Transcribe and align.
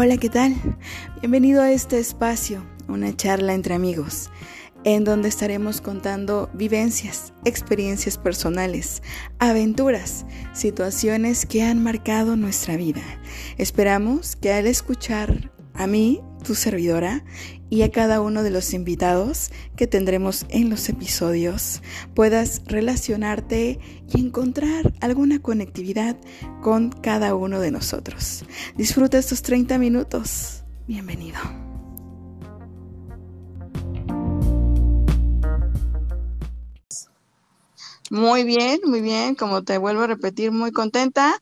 Hola, 0.00 0.16
¿qué 0.16 0.28
tal? 0.28 0.54
Bienvenido 1.22 1.60
a 1.60 1.72
este 1.72 1.98
espacio, 1.98 2.64
una 2.86 3.16
charla 3.16 3.52
entre 3.52 3.74
amigos, 3.74 4.30
en 4.84 5.02
donde 5.02 5.28
estaremos 5.28 5.80
contando 5.80 6.48
vivencias, 6.54 7.32
experiencias 7.44 8.16
personales, 8.16 9.02
aventuras, 9.40 10.24
situaciones 10.52 11.46
que 11.46 11.64
han 11.64 11.82
marcado 11.82 12.36
nuestra 12.36 12.76
vida. 12.76 13.02
Esperamos 13.56 14.36
que 14.36 14.52
al 14.52 14.68
escuchar 14.68 15.50
a 15.74 15.88
mí, 15.88 16.20
tu 16.48 16.54
servidora, 16.54 17.22
y 17.68 17.82
a 17.82 17.90
cada 17.90 18.22
uno 18.22 18.42
de 18.42 18.48
los 18.48 18.72
invitados 18.72 19.50
que 19.76 19.86
tendremos 19.86 20.46
en 20.48 20.70
los 20.70 20.88
episodios, 20.88 21.82
puedas 22.14 22.62
relacionarte 22.64 23.78
y 24.08 24.18
encontrar 24.18 24.94
alguna 25.02 25.42
conectividad 25.42 26.16
con 26.62 26.88
cada 26.90 27.34
uno 27.34 27.60
de 27.60 27.70
nosotros. 27.70 28.46
Disfruta 28.78 29.18
estos 29.18 29.42
30 29.42 29.76
minutos. 29.76 30.64
Bienvenido. 30.86 31.38
Muy 38.10 38.44
bien, 38.44 38.80
muy 38.86 39.02
bien, 39.02 39.34
como 39.34 39.64
te 39.64 39.76
vuelvo 39.76 40.00
a 40.00 40.06
repetir, 40.06 40.50
muy 40.50 40.72
contenta 40.72 41.38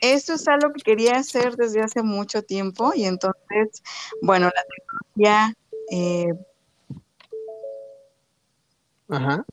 esto 0.00 0.34
es 0.34 0.46
algo 0.48 0.72
que 0.72 0.82
quería 0.82 1.16
hacer 1.16 1.56
desde 1.56 1.82
hace 1.82 2.02
mucho 2.02 2.42
tiempo 2.42 2.92
y 2.94 3.04
entonces, 3.04 3.82
bueno, 4.22 4.50
la 4.54 4.64
tecnología... 4.64 5.54
Eh, 5.90 6.32
Ajá. 9.08 9.44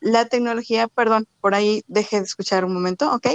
La 0.00 0.26
tecnología, 0.26 0.88
perdón, 0.88 1.28
por 1.40 1.54
ahí 1.54 1.84
deje 1.86 2.18
de 2.18 2.24
escuchar 2.24 2.64
un 2.64 2.74
momento, 2.74 3.12
¿ok? 3.12 3.26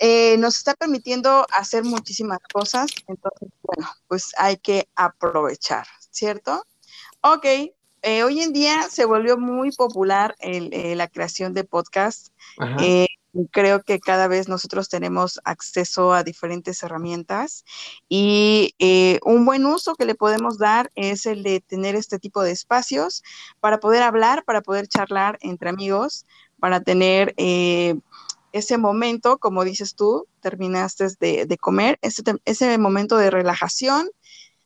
Eh, 0.00 0.36
nos 0.38 0.58
está 0.58 0.74
permitiendo 0.74 1.46
hacer 1.50 1.82
muchísimas 1.82 2.40
cosas, 2.52 2.90
entonces, 3.06 3.48
bueno, 3.62 3.90
pues 4.06 4.32
hay 4.36 4.58
que 4.58 4.88
aprovechar, 4.96 5.86
¿cierto? 6.10 6.62
Ok, 7.22 7.46
eh, 8.02 8.22
hoy 8.22 8.42
en 8.42 8.52
día 8.52 8.82
se 8.90 9.06
volvió 9.06 9.38
muy 9.38 9.72
popular 9.72 10.36
la 10.40 11.08
creación 11.08 11.54
de 11.54 11.64
podcasts. 11.64 12.32
Creo 13.50 13.82
que 13.82 14.00
cada 14.00 14.26
vez 14.26 14.48
nosotros 14.48 14.88
tenemos 14.88 15.38
acceso 15.44 16.12
a 16.12 16.24
diferentes 16.24 16.82
herramientas 16.82 17.64
y 18.08 18.74
eh, 18.78 19.20
un 19.22 19.44
buen 19.44 19.66
uso 19.66 19.94
que 19.96 20.06
le 20.06 20.14
podemos 20.14 20.58
dar 20.58 20.90
es 20.94 21.26
el 21.26 21.42
de 21.42 21.60
tener 21.60 21.94
este 21.94 22.18
tipo 22.18 22.42
de 22.42 22.52
espacios 22.52 23.22
para 23.60 23.80
poder 23.80 24.02
hablar, 24.02 24.44
para 24.44 24.62
poder 24.62 24.88
charlar 24.88 25.38
entre 25.42 25.68
amigos, 25.68 26.26
para 26.58 26.80
tener 26.80 27.34
eh, 27.36 27.96
ese 28.52 28.78
momento, 28.78 29.38
como 29.38 29.64
dices 29.64 29.94
tú, 29.94 30.26
terminaste 30.40 31.08
de, 31.20 31.58
comer, 31.58 31.98
ese, 32.02 32.22
ese 32.44 32.78
momento 32.78 33.16
de 33.18 33.30
relajación, 33.30 34.08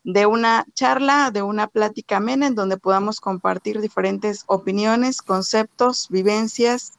de 0.05 0.27
una 0.27 0.67
charla, 0.75 1.31
de 1.31 1.43
una 1.43 1.69
plática 1.69 2.17
amena 2.17 2.47
en 2.47 2.55
donde 2.55 2.77
podamos 2.77 3.21
compartir 3.21 3.81
diferentes 3.81 4.45
opiniones, 4.47 5.23
conceptos, 5.23 6.09
vivencias 6.11 6.93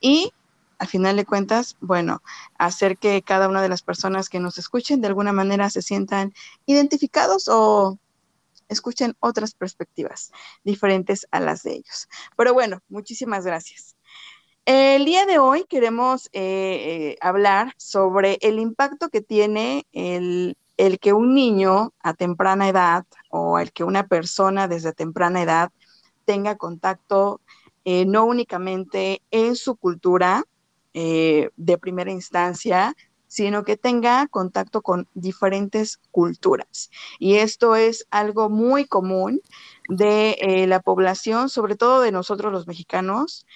y 0.00 0.32
al 0.80 0.88
final 0.88 1.16
de 1.16 1.26
cuentas, 1.26 1.76
bueno, 1.82 2.22
hacer 2.58 2.96
que 2.96 3.20
cada 3.20 3.48
una 3.48 3.60
de 3.60 3.68
las 3.68 3.82
personas 3.82 4.30
que 4.30 4.40
nos 4.40 4.56
escuchen 4.56 5.02
de 5.02 5.08
alguna 5.08 5.30
manera 5.30 5.68
se 5.68 5.82
sientan 5.82 6.32
identificados 6.64 7.48
o 7.48 7.98
escuchen 8.70 9.14
otras 9.20 9.52
perspectivas 9.52 10.32
diferentes 10.64 11.26
a 11.32 11.40
las 11.40 11.64
de 11.64 11.74
ellos. 11.74 12.08
Pero 12.34 12.54
bueno, 12.54 12.80
muchísimas 12.88 13.44
gracias. 13.44 13.94
El 14.64 15.04
día 15.04 15.26
de 15.26 15.38
hoy 15.38 15.64
queremos 15.68 16.30
eh, 16.32 16.40
eh, 17.12 17.16
hablar 17.20 17.74
sobre 17.76 18.38
el 18.40 18.58
impacto 18.58 19.10
que 19.10 19.20
tiene 19.20 19.86
el, 19.92 20.56
que 20.98 21.12
un 21.12 21.34
niño 21.34 21.92
a 22.00 22.14
temprana 22.14 22.70
edad 22.70 23.04
o 23.28 23.58
el 23.58 23.70
que 23.72 23.84
una 23.84 24.06
persona 24.06 24.66
desde 24.66 24.94
temprana 24.94 25.42
edad 25.42 25.72
tenga 26.24 26.56
contacto 26.56 27.42
eh, 27.84 28.06
no 28.06 28.24
únicamente 28.24 29.20
en 29.30 29.56
su 29.56 29.76
cultura, 29.76 30.44
eh, 30.92 31.50
de 31.56 31.78
primera 31.78 32.10
instancia, 32.10 32.96
sino 33.28 33.62
que 33.62 33.76
tenga 33.76 34.26
contacto 34.26 34.82
con 34.82 35.06
diferentes 35.14 36.00
culturas. 36.10 36.90
Y 37.20 37.36
esto 37.36 37.76
es 37.76 38.06
algo 38.10 38.50
muy 38.50 38.86
común 38.86 39.40
de 39.88 40.30
eh, 40.40 40.66
la 40.66 40.80
población, 40.80 41.48
sobre 41.48 41.76
todo 41.76 42.00
de 42.00 42.10
nosotros 42.10 42.52
los 42.52 42.66
mexicanos, 42.66 43.46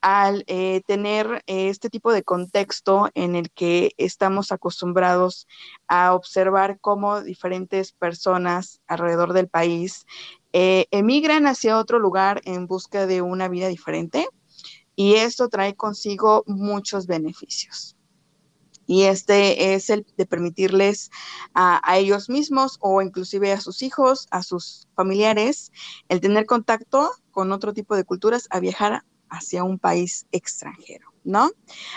al 0.00 0.44
eh, 0.46 0.82
tener 0.86 1.42
este 1.46 1.90
tipo 1.90 2.12
de 2.12 2.22
contexto 2.22 3.10
en 3.14 3.34
el 3.34 3.50
que 3.50 3.92
estamos 3.96 4.52
acostumbrados 4.52 5.48
a 5.88 6.14
observar 6.14 6.78
cómo 6.80 7.22
diferentes 7.22 7.90
personas 7.90 8.80
alrededor 8.86 9.32
del 9.32 9.48
país 9.48 10.06
emigran 10.52 11.48
hacia 11.48 11.78
otro 11.78 11.98
lugar 11.98 12.40
en 12.44 12.68
busca 12.68 13.08
de 13.08 13.22
una 13.22 13.48
vida 13.48 13.66
diferente 13.66 14.28
y 14.96 15.14
esto 15.14 15.48
trae 15.48 15.74
consigo 15.74 16.44
muchos 16.46 17.06
beneficios. 17.06 17.96
Y 18.86 19.04
este 19.04 19.74
es 19.74 19.88
el 19.88 20.06
de 20.16 20.26
permitirles 20.26 21.10
a, 21.54 21.80
ellos 21.96 22.28
mismos 22.28 22.76
o 22.80 23.00
inclusive 23.00 23.52
a 23.52 23.60
sus 23.60 23.82
hijos, 23.82 24.26
a 24.30 24.42
sus 24.42 24.88
familiares, 24.94 25.72
el 26.08 26.20
tener 26.20 26.44
contacto 26.44 27.10
con 27.30 27.50
otro 27.52 27.72
tipo 27.72 27.96
de 27.96 28.04
culturas, 28.04 28.46
a 28.50 28.60
viajar 28.60 29.04
hacia 29.30 29.64
un 29.64 29.78
país 29.78 30.26
extranjero, 30.32 31.12
¿no? 31.24 31.50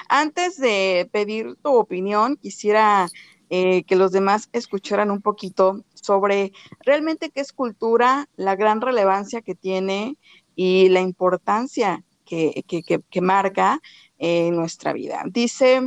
Antes 0.07 0.57
de 0.57 1.09
pedir 1.11 1.57
tu 1.61 1.75
opinión, 1.75 2.37
quisiera 2.37 3.09
eh, 3.49 3.83
que 3.83 3.95
los 3.95 4.11
demás 4.11 4.49
escucharan 4.53 5.11
un 5.11 5.21
poquito 5.21 5.83
sobre 5.93 6.53
realmente 6.79 7.29
qué 7.29 7.41
es 7.41 7.51
cultura, 7.51 8.29
la 8.37 8.55
gran 8.55 8.81
relevancia 8.81 9.41
que 9.41 9.55
tiene 9.55 10.17
y 10.55 10.89
la 10.89 11.01
importancia 11.01 12.03
que, 12.27 13.21
marca 13.21 13.81
eh, 14.19 14.51
nuestra 14.51 14.93
vida. 14.93 15.23
Dice, 15.25 15.81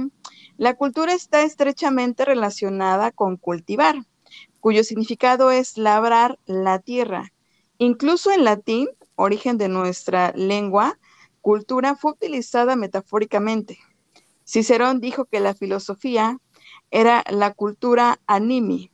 la 0.57 0.75
cultura 0.75 1.13
está 1.13 1.43
estrechamente 1.43 2.25
relacionada 2.25 3.13
con 3.13 3.37
cultivar, 3.37 3.97
cuyo 4.61 4.85
significado 4.85 5.51
es 5.51 5.77
labrar 5.77 6.39
la 6.47 6.79
tierra. 6.81 7.33
Incluso 7.79 8.31
en 8.31 8.45
latín, 8.45 8.89
origen 9.15 9.59
de 9.59 9.69
nuestra 9.69 10.33
lengua, 10.35 10.99
cultura 11.41 11.95
fue 11.95 12.13
utilizada 12.13 12.77
metafóricamente. 12.77 13.79
Cicerón 14.45 15.01
dijo 15.01 15.27
que 15.27 15.41
la 15.41 15.55
filosofía 15.55 16.39
era 16.91 17.25
la 17.31 17.53
cultura 17.55 18.21
animi, 18.27 18.91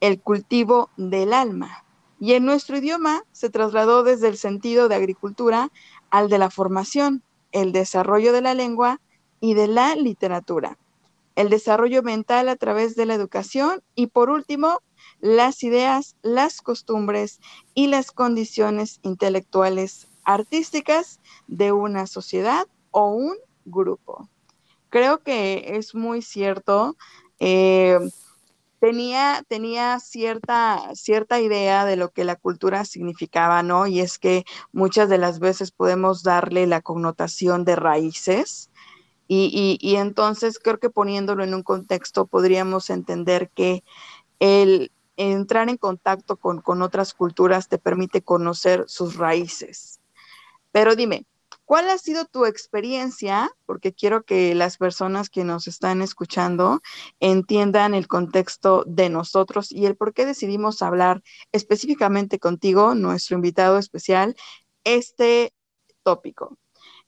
el 0.00 0.20
cultivo 0.20 0.90
del 0.96 1.32
alma. 1.32 1.84
Y 2.20 2.34
en 2.34 2.44
nuestro 2.44 2.78
idioma 2.78 3.24
se 3.32 3.50
trasladó 3.50 4.04
desde 4.04 4.28
el 4.28 4.36
sentido 4.36 4.88
de 4.88 4.94
agricultura 4.94 5.72
al 6.12 6.28
de 6.28 6.38
la 6.38 6.50
formación, 6.50 7.24
el 7.52 7.72
desarrollo 7.72 8.32
de 8.32 8.42
la 8.42 8.54
lengua 8.54 9.00
y 9.40 9.54
de 9.54 9.66
la 9.66 9.96
literatura, 9.96 10.78
el 11.34 11.48
desarrollo 11.48 12.02
mental 12.02 12.50
a 12.50 12.56
través 12.56 12.94
de 12.94 13.06
la 13.06 13.14
educación 13.14 13.82
y 13.94 14.08
por 14.08 14.28
último, 14.28 14.80
las 15.20 15.62
ideas, 15.62 16.14
las 16.22 16.60
costumbres 16.60 17.40
y 17.74 17.86
las 17.86 18.12
condiciones 18.12 19.00
intelectuales 19.02 20.06
artísticas 20.22 21.18
de 21.48 21.72
una 21.72 22.06
sociedad 22.06 22.66
o 22.90 23.08
un 23.08 23.34
grupo. 23.64 24.28
Creo 24.90 25.22
que 25.22 25.76
es 25.76 25.94
muy 25.94 26.20
cierto. 26.20 26.96
Eh, 27.40 27.98
tenía, 28.82 29.44
tenía 29.46 30.00
cierta, 30.00 30.90
cierta 30.94 31.40
idea 31.40 31.84
de 31.84 31.94
lo 31.94 32.10
que 32.10 32.24
la 32.24 32.34
cultura 32.34 32.84
significaba, 32.84 33.62
¿no? 33.62 33.86
Y 33.86 34.00
es 34.00 34.18
que 34.18 34.44
muchas 34.72 35.08
de 35.08 35.18
las 35.18 35.38
veces 35.38 35.70
podemos 35.70 36.24
darle 36.24 36.66
la 36.66 36.80
connotación 36.80 37.64
de 37.64 37.76
raíces. 37.76 38.72
Y, 39.28 39.78
y, 39.80 39.96
entonces 39.96 40.58
creo 40.58 40.80
que 40.80 40.90
poniéndolo 40.90 41.44
en 41.44 41.54
un 41.54 41.62
contexto 41.62 42.26
podríamos 42.26 42.90
entender 42.90 43.50
que 43.54 43.84
el 44.40 44.90
entrar 45.16 45.68
en 45.68 45.76
contacto 45.76 46.36
con, 46.36 46.60
con 46.60 46.82
otras 46.82 47.14
culturas 47.14 47.68
te 47.68 47.78
permite 47.78 48.22
conocer 48.22 48.84
sus 48.88 49.16
raíces. 49.16 50.00
Pero 50.72 50.96
dime, 50.96 51.24
¿Cuál 51.72 51.88
ha 51.88 51.96
sido 51.96 52.26
tu 52.26 52.44
experiencia? 52.44 53.50
Porque 53.64 53.94
quiero 53.94 54.24
que 54.24 54.54
las 54.54 54.76
personas 54.76 55.30
que 55.30 55.42
nos 55.42 55.66
están 55.66 56.02
escuchando 56.02 56.82
entiendan 57.18 57.94
el 57.94 58.08
contexto 58.08 58.84
de 58.86 59.08
nosotros 59.08 59.72
y 59.72 59.86
el 59.86 59.96
por 59.96 60.12
qué 60.12 60.26
decidimos 60.26 60.82
hablar 60.82 61.22
específicamente 61.50 62.38
contigo, 62.38 62.94
nuestro 62.94 63.36
invitado 63.36 63.78
especial, 63.78 64.36
este 64.84 65.54
tópico. 66.02 66.58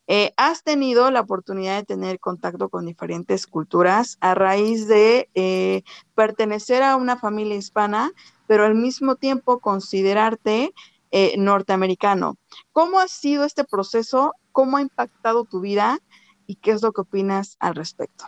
Eh, 0.06 0.32
¿Has 0.38 0.62
tenido 0.62 1.10
la 1.10 1.20
oportunidad 1.20 1.76
de 1.76 1.84
tener 1.84 2.18
contacto 2.18 2.70
con 2.70 2.86
diferentes 2.86 3.46
culturas 3.46 4.16
a 4.22 4.34
raíz 4.34 4.88
de 4.88 5.28
eh, 5.34 5.82
pertenecer 6.14 6.82
a 6.82 6.96
una 6.96 7.18
familia 7.18 7.56
hispana, 7.56 8.12
pero 8.46 8.64
al 8.64 8.76
mismo 8.76 9.16
tiempo 9.16 9.60
considerarte 9.60 10.72
eh, 11.10 11.34
norteamericano? 11.36 12.38
¿Cómo 12.72 12.98
ha 12.98 13.08
sido 13.08 13.44
este 13.44 13.64
proceso 13.64 14.32
cómo 14.54 14.76
ha 14.76 14.82
impactado 14.82 15.44
tu 15.44 15.60
vida 15.60 15.98
y 16.46 16.54
qué 16.54 16.70
es 16.70 16.80
lo 16.80 16.92
que 16.92 17.00
opinas 17.00 17.56
al 17.58 17.74
respecto. 17.74 18.24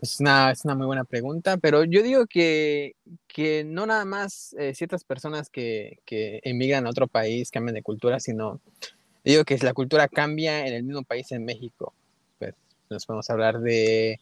Es 0.00 0.18
una, 0.18 0.50
es 0.50 0.64
una 0.64 0.74
muy 0.74 0.86
buena 0.86 1.04
pregunta, 1.04 1.58
pero 1.58 1.84
yo 1.84 2.02
digo 2.02 2.26
que, 2.26 2.96
que 3.28 3.64
no 3.64 3.86
nada 3.86 4.04
más 4.04 4.56
eh, 4.58 4.74
ciertas 4.74 5.04
personas 5.04 5.50
que, 5.50 6.00
que 6.06 6.40
emigran 6.42 6.86
a 6.86 6.90
otro 6.90 7.06
país 7.06 7.50
cambian 7.50 7.74
de 7.74 7.82
cultura, 7.82 8.18
sino 8.18 8.60
digo 9.22 9.44
que 9.44 9.58
la 9.58 9.74
cultura 9.74 10.08
cambia 10.08 10.66
en 10.66 10.72
el 10.72 10.82
mismo 10.82 11.04
país 11.04 11.30
en 11.32 11.44
México. 11.44 11.92
Pues 12.38 12.54
nos 12.88 13.04
podemos 13.04 13.28
hablar 13.28 13.60
de 13.60 14.18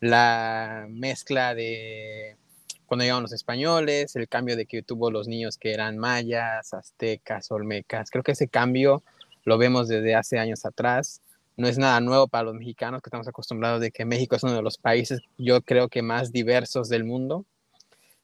la 0.00 0.86
mezcla 0.90 1.54
de 1.54 2.36
cuando 2.84 3.02
llegaron 3.02 3.22
los 3.22 3.32
españoles, 3.32 4.14
el 4.14 4.28
cambio 4.28 4.56
de 4.56 4.66
que 4.66 4.82
tuvo 4.82 5.10
los 5.10 5.26
niños 5.26 5.56
que 5.56 5.72
eran 5.72 5.98
mayas, 5.98 6.72
aztecas, 6.74 7.50
olmecas. 7.50 8.10
Creo 8.10 8.22
que 8.22 8.32
ese 8.32 8.46
cambio 8.46 9.02
lo 9.46 9.56
vemos 9.56 9.88
desde 9.88 10.14
hace 10.14 10.38
años 10.38 10.66
atrás 10.66 11.22
no 11.56 11.68
es 11.68 11.78
nada 11.78 12.00
nuevo 12.00 12.28
para 12.28 12.44
los 12.44 12.54
mexicanos 12.54 13.00
que 13.00 13.08
estamos 13.08 13.26
acostumbrados 13.26 13.80
de 13.80 13.90
que 13.90 14.04
México 14.04 14.36
es 14.36 14.42
uno 14.42 14.54
de 14.54 14.62
los 14.62 14.76
países, 14.76 15.20
yo 15.38 15.62
creo 15.62 15.88
que 15.88 16.02
más 16.02 16.30
diversos 16.30 16.88
del 16.88 17.04
mundo. 17.04 17.46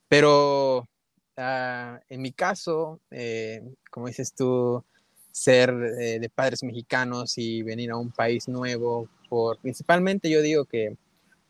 Pero 0.09 0.81
uh, 0.81 1.99
en 2.09 2.21
mi 2.21 2.33
caso, 2.33 3.01
eh, 3.11 3.63
como 3.91 4.09
dices 4.09 4.35
tú, 4.35 4.85
ser 5.31 5.71
eh, 5.71 6.19
de 6.21 6.29
padres 6.29 6.63
mexicanos 6.63 7.39
y 7.39 7.63
venir 7.63 7.91
a 7.91 7.97
un 7.97 8.11
país 8.11 8.49
nuevo, 8.49 9.09
por, 9.31 9.59
principalmente 9.59 10.29
yo 10.29 10.43
digo 10.43 10.67
que 10.67 10.97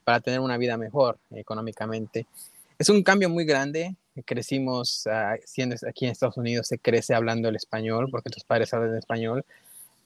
para 0.05 0.21
tener 0.21 0.39
una 0.39 0.59
vida 0.59 0.77
mejor 0.77 1.19
económicamente. 1.33 2.27
Es 2.79 2.89
un 2.89 3.03
cambio 3.03 3.29
muy 3.29 3.45
grande. 3.45 3.97
Crecimos 4.25 5.05
uh, 5.07 5.41
siendo 5.45 5.77
aquí 5.89 6.05
en 6.05 6.13
Estados 6.13 6.37
Unidos, 6.37 6.69
se 6.69 6.79
crece 6.79 7.15
hablando 7.15 7.49
el 7.49 7.57
español 7.57 8.09
porque 8.11 8.31
tus 8.31 8.45
padres 8.45 8.73
hablan 8.75 8.97
español 8.97 9.45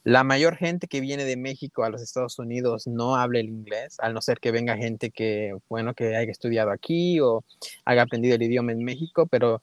la 0.06 0.22
mayor 0.22 0.54
gente 0.54 0.86
que 0.86 1.00
viene 1.00 1.24
de 1.24 1.36
México 1.36 1.82
a 1.82 1.90
los 1.90 2.00
Estados 2.00 2.38
Unidos 2.38 2.86
no 2.86 3.16
habla 3.16 3.40
el 3.40 3.48
inglés, 3.48 3.96
al 3.98 4.14
no 4.14 4.22
ser 4.22 4.38
que 4.38 4.52
venga 4.52 4.76
gente 4.76 5.10
que, 5.10 5.58
bueno, 5.68 5.94
que 5.94 6.14
haya 6.14 6.30
estudiado 6.30 6.70
aquí 6.70 7.18
o 7.18 7.42
haya 7.84 8.02
aprendido 8.02 8.36
el 8.36 8.42
idioma 8.44 8.70
en 8.70 8.84
México, 8.84 9.26
pero 9.26 9.60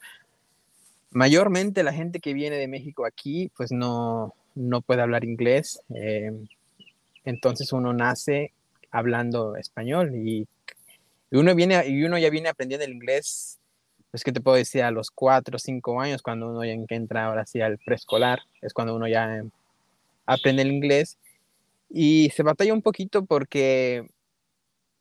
mayormente 1.12 1.82
la 1.82 1.94
gente 1.94 2.20
que 2.20 2.34
viene 2.34 2.58
de 2.58 2.68
México 2.68 3.06
aquí, 3.06 3.52
pues 3.56 3.72
no, 3.72 4.36
no 4.54 4.82
puede 4.82 5.02
hablar 5.02 5.24
inglés. 5.24 5.80
Eh, 5.96 6.34
entonces 7.24 7.72
uno 7.72 7.94
nace 7.94 8.52
hablando 8.92 9.56
español 9.56 10.14
y, 10.14 10.46
uno 11.32 11.56
viene 11.56 11.88
y 11.88 12.04
uno 12.04 12.18
ya 12.18 12.30
viene 12.30 12.50
aprendiendo 12.50 12.86
el 12.86 12.92
inglés 12.92 13.60
pues 14.14 14.24
que 14.24 14.32
te 14.32 14.42
puedo 14.42 14.58
decir 14.58 14.84
a 14.84 14.92
los 14.92 15.10
cuatro 15.10 15.56
o 15.56 15.60
cinco 15.60 16.00
años 16.00 16.22
cuando 16.22 16.48
uno 16.48 16.64
ya 16.64 16.74
entra 16.90 17.26
ahora 17.26 17.48
sí 17.48 17.62
al 17.62 17.80
preescolar 17.80 18.44
es 18.62 18.72
cuando 18.72 18.96
uno 18.96 19.08
ya 19.08 19.44
aprende 20.28 20.62
el 20.62 20.72
inglés 20.72 21.18
y 21.90 22.30
se 22.30 22.44
batalla 22.44 22.76
un 22.76 22.84
poquito 22.84 23.26
porque 23.26 24.08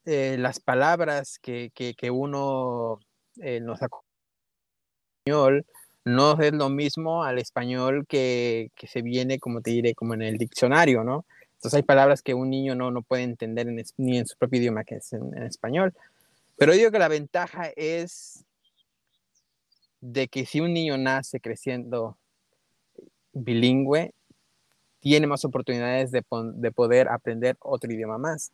eh, 0.06 0.36
las 0.38 0.60
palabras 0.60 1.38
que, 1.38 1.70
que, 1.74 2.10
uno 2.10 3.00
eh, 3.42 3.60
español 5.26 5.66
no 6.06 6.40
es 6.40 6.52
lo 6.54 6.70
mismo 6.70 7.22
al 7.22 7.38
español 7.38 8.06
que, 8.08 8.70
que, 8.74 8.86
se 8.86 9.02
viene, 9.02 9.38
como 9.38 9.60
te 9.60 9.72
diré, 9.72 9.94
como 9.94 10.14
en 10.14 10.22
el 10.22 10.38
diccionario, 10.38 11.04
¿no? 11.04 11.26
Entonces 11.56 11.74
hay 11.74 11.82
palabras 11.82 12.22
que 12.22 12.32
un 12.32 12.48
niño 12.48 12.74
no, 12.74 12.90
no 12.90 13.02
puede 13.02 13.24
entender 13.24 13.66
ni 13.98 14.16
en 14.16 14.26
su 14.26 14.38
propio 14.38 14.58
idioma, 14.58 14.84
que 14.84 14.96
es 14.96 15.12
en 15.12 15.36
español. 15.42 15.92
Pero 16.56 16.72
digo 16.72 16.90
que 16.90 16.98
la 16.98 17.08
ventaja 17.08 17.70
es 17.76 18.46
de 20.02 20.28
que 20.28 20.44
si 20.44 20.60
un 20.60 20.74
niño 20.74 20.98
nace 20.98 21.40
creciendo 21.40 22.18
bilingüe, 23.32 24.12
tiene 25.00 25.26
más 25.26 25.44
oportunidades 25.44 26.10
de, 26.10 26.22
poder 26.22 27.08
aprender 27.08 27.56
otro 27.60 27.90
idioma 27.90 28.18
más. 28.18 28.52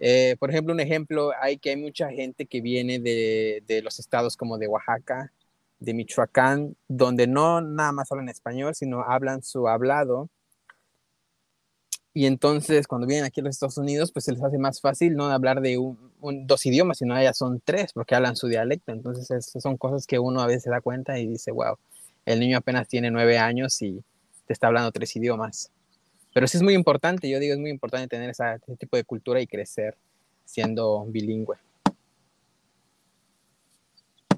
Eh, 0.00 0.36
por 0.38 0.50
ejemplo, 0.50 0.74
un 0.74 0.80
ejemplo, 0.80 1.32
hay 1.40 1.58
que 1.58 1.70
hay 1.70 1.76
mucha 1.76 2.10
gente 2.10 2.46
que 2.46 2.60
viene 2.60 2.98
de, 2.98 3.62
de, 3.66 3.82
los 3.82 3.98
estados 3.98 4.36
como 4.36 4.58
de 4.58 4.68
Oaxaca, 4.68 5.32
de 5.80 5.94
Michoacán, 5.94 6.76
donde 6.88 7.26
no 7.26 7.60
nada 7.60 7.92
más 7.92 8.10
hablan 8.12 8.28
español, 8.28 8.74
sino 8.74 9.02
hablan 9.02 9.42
su 9.42 9.68
hablado. 9.68 10.28
Y 12.18 12.26
entonces 12.26 12.88
cuando 12.88 13.06
vienen 13.06 13.26
aquí 13.26 13.40
a 13.40 13.44
los 13.44 13.54
Estados 13.54 13.78
Unidos, 13.78 14.10
pues 14.10 14.24
se 14.24 14.32
les 14.32 14.42
hace 14.42 14.58
más 14.58 14.80
fácil 14.80 15.14
no 15.14 15.26
hablar 15.26 15.60
de 15.60 15.78
dos 16.20 16.66
idiomas, 16.66 16.98
sino 16.98 17.14
ya 17.22 17.32
son 17.32 17.62
tres, 17.64 17.92
porque 17.92 18.16
hablan 18.16 18.34
su 18.34 18.48
dialecto. 18.48 18.90
Entonces 18.90 19.30
esas 19.30 19.62
son 19.62 19.76
cosas 19.76 20.04
que 20.04 20.18
uno 20.18 20.40
a 20.40 20.48
veces 20.48 20.64
se 20.64 20.70
da 20.70 20.80
cuenta 20.80 21.16
y 21.20 21.28
dice, 21.28 21.52
wow, 21.52 21.76
el 22.26 22.40
niño 22.40 22.58
apenas 22.58 22.88
tiene 22.88 23.12
nueve 23.12 23.38
años 23.38 23.80
y 23.82 24.02
te 24.48 24.52
está 24.52 24.66
hablando 24.66 24.90
tres 24.90 25.14
idiomas. 25.14 25.70
Pero 26.34 26.48
sí 26.48 26.56
es 26.56 26.64
muy 26.64 26.74
importante, 26.74 27.30
yo 27.30 27.38
digo, 27.38 27.54
es 27.54 27.60
muy 27.60 27.70
importante 27.70 28.08
tener 28.08 28.30
ese 28.30 28.42
tipo 28.80 28.96
de 28.96 29.04
cultura 29.04 29.40
y 29.40 29.46
crecer 29.46 29.96
siendo 30.44 31.04
bilingüe. 31.06 31.56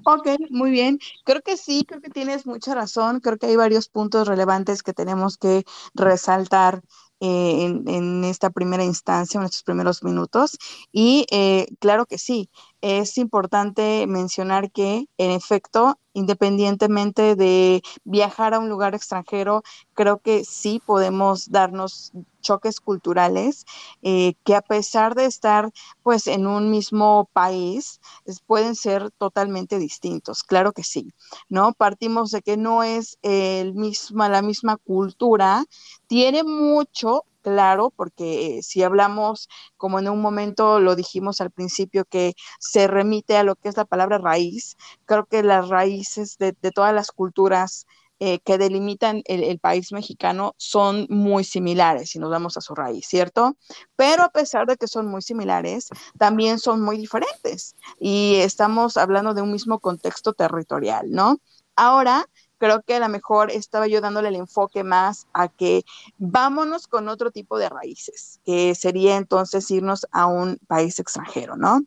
Ok, 0.05 0.29
muy 0.51 0.71
bien. 0.71 0.99
Creo 1.25 1.41
que 1.41 1.57
sí, 1.57 1.87
creo 1.87 2.03
que 2.03 2.11
tienes 2.11 2.47
mucha 2.47 2.75
razón. 2.75 3.21
Creo 3.21 3.39
que 3.39 3.47
hay 3.47 3.57
varios 3.57 3.89
puntos 3.89 4.29
relevantes 4.29 4.83
que 4.83 4.93
tenemos 4.93 5.37
que 5.37 5.65
resaltar 5.95 6.83
eh, 7.21 7.65
en, 7.87 8.25
esta 8.25 8.51
primera 8.51 8.85
instancia, 8.85 9.39
en 9.39 9.45
estos 9.45 9.63
primeros 9.63 10.03
minutos. 10.03 10.59
Y 10.93 11.27
eh, 11.31 11.67
claro 11.79 12.07
que 12.07 12.19
sí, 12.19 12.51
es 12.81 13.19
importante 13.19 14.07
mencionar 14.07 14.71
que, 14.71 15.07
en 15.19 15.31
efecto, 15.31 15.99
independientemente 16.13 17.37
de 17.37 17.83
viajar 18.05 18.55
a 18.55 18.59
un 18.59 18.69
lugar 18.69 18.95
extranjero, 18.95 19.63
creo 19.95 20.19
que 20.19 20.45
sí 20.45 20.83
podemos 20.85 21.51
darnos 21.51 22.13
choques 22.41 22.81
culturales 22.81 23.67
eh, 24.03 24.35
que 24.45 24.55
a 24.55 24.63
pesar 24.63 25.15
de 25.15 25.27
estar 25.27 25.71
pues 26.03 26.27
en 26.27 26.47
un 26.47 26.71
mismo 26.71 27.29
país 27.33 28.01
pueden 28.47 28.75
ser 28.75 29.11
totalmente 29.13 29.79
distintos. 29.79 30.43
Claro 30.43 30.73
que 30.73 30.83
sí 30.83 31.13
no 31.49 31.73
partimos 31.73 32.31
de 32.31 32.43
que 32.43 32.57
no 32.57 32.83
es 32.83 33.19
el 33.23 33.75
misma 33.75 34.29
la 34.29 34.43
misma 34.43 34.77
cultura 34.77 35.65
tiene 36.07 36.43
mucho 36.45 37.25
claro, 37.43 37.93
porque 37.95 38.61
si 38.63 38.83
hablamos, 38.83 39.49
como 39.77 39.99
en 39.99 40.09
un 40.09 40.21
momento 40.21 40.81
lo 40.81 40.97
dijimos 40.97 41.41
al 41.41 41.51
principio, 41.51 42.05
que 42.05 42.35
se 42.59 42.87
remite 42.87 43.37
a 43.37 43.43
lo 43.45 43.57
que 43.57 43.69
es 43.69 43.77
la 43.77 43.85
palabra 43.85 44.19
raíz, 44.19 44.77
creo 45.07 45.27
que 45.27 45.43
las 45.43 45.69
raíces 45.69 46.39
de, 46.39 46.53
todas 46.73 46.95
las 46.95 47.11
culturas 47.11 47.87
eh, 48.23 48.41
que 48.41 48.59
delimitan 48.59 49.23
el, 49.25 49.59
país 49.59 49.93
mexicano 49.93 50.55
son 50.59 51.07
muy 51.09 51.43
similares 51.43 52.11
si 52.11 52.19
nos 52.19 52.31
vamos 52.31 52.57
a 52.59 52.61
su 52.61 52.75
raíz, 52.75 53.07
¿cierto? 53.07 53.57
Pero 53.97 54.23
a 54.25 54.29
pesar 54.29 54.67
de 54.67 54.77
que 54.77 54.89
son 54.89 55.07
muy 55.07 55.23
similares, 55.23 55.89
también 56.19 56.59
son 56.59 56.83
muy 56.83 56.99
diferentes 56.99 57.77
y 57.99 58.37
estamos 58.37 58.99
hablando 58.99 59.33
de 59.33 59.43
un 59.43 59.53
mismo 59.53 59.79
contexto 59.79 60.35
territorial, 60.35 61.11
¿no? 61.11 61.39
Ahora, 61.77 62.27
creo 62.61 62.83
que 62.83 62.95
a 62.95 63.01
lo 63.01 63.09
mejor 63.09 63.51
estaba 63.51 63.89
yo 63.89 64.01
dándole 64.01 64.29
el 64.29 64.37
enfoque 64.37 64.85
más 64.85 65.27
a 65.33 65.49
que 65.49 65.85
vámonos 66.19 66.87
con 66.87 67.09
otro 67.09 67.31
tipo 67.31 67.59
de 67.59 67.71
raíces, 67.71 68.39
que 68.45 68.75
sería 68.75 69.17
entonces 69.17 69.69
irnos 69.71 70.07
a 70.13 70.27
un 70.27 70.59
país 70.69 71.01
extranjero, 71.01 71.57
¿no? 71.57 71.81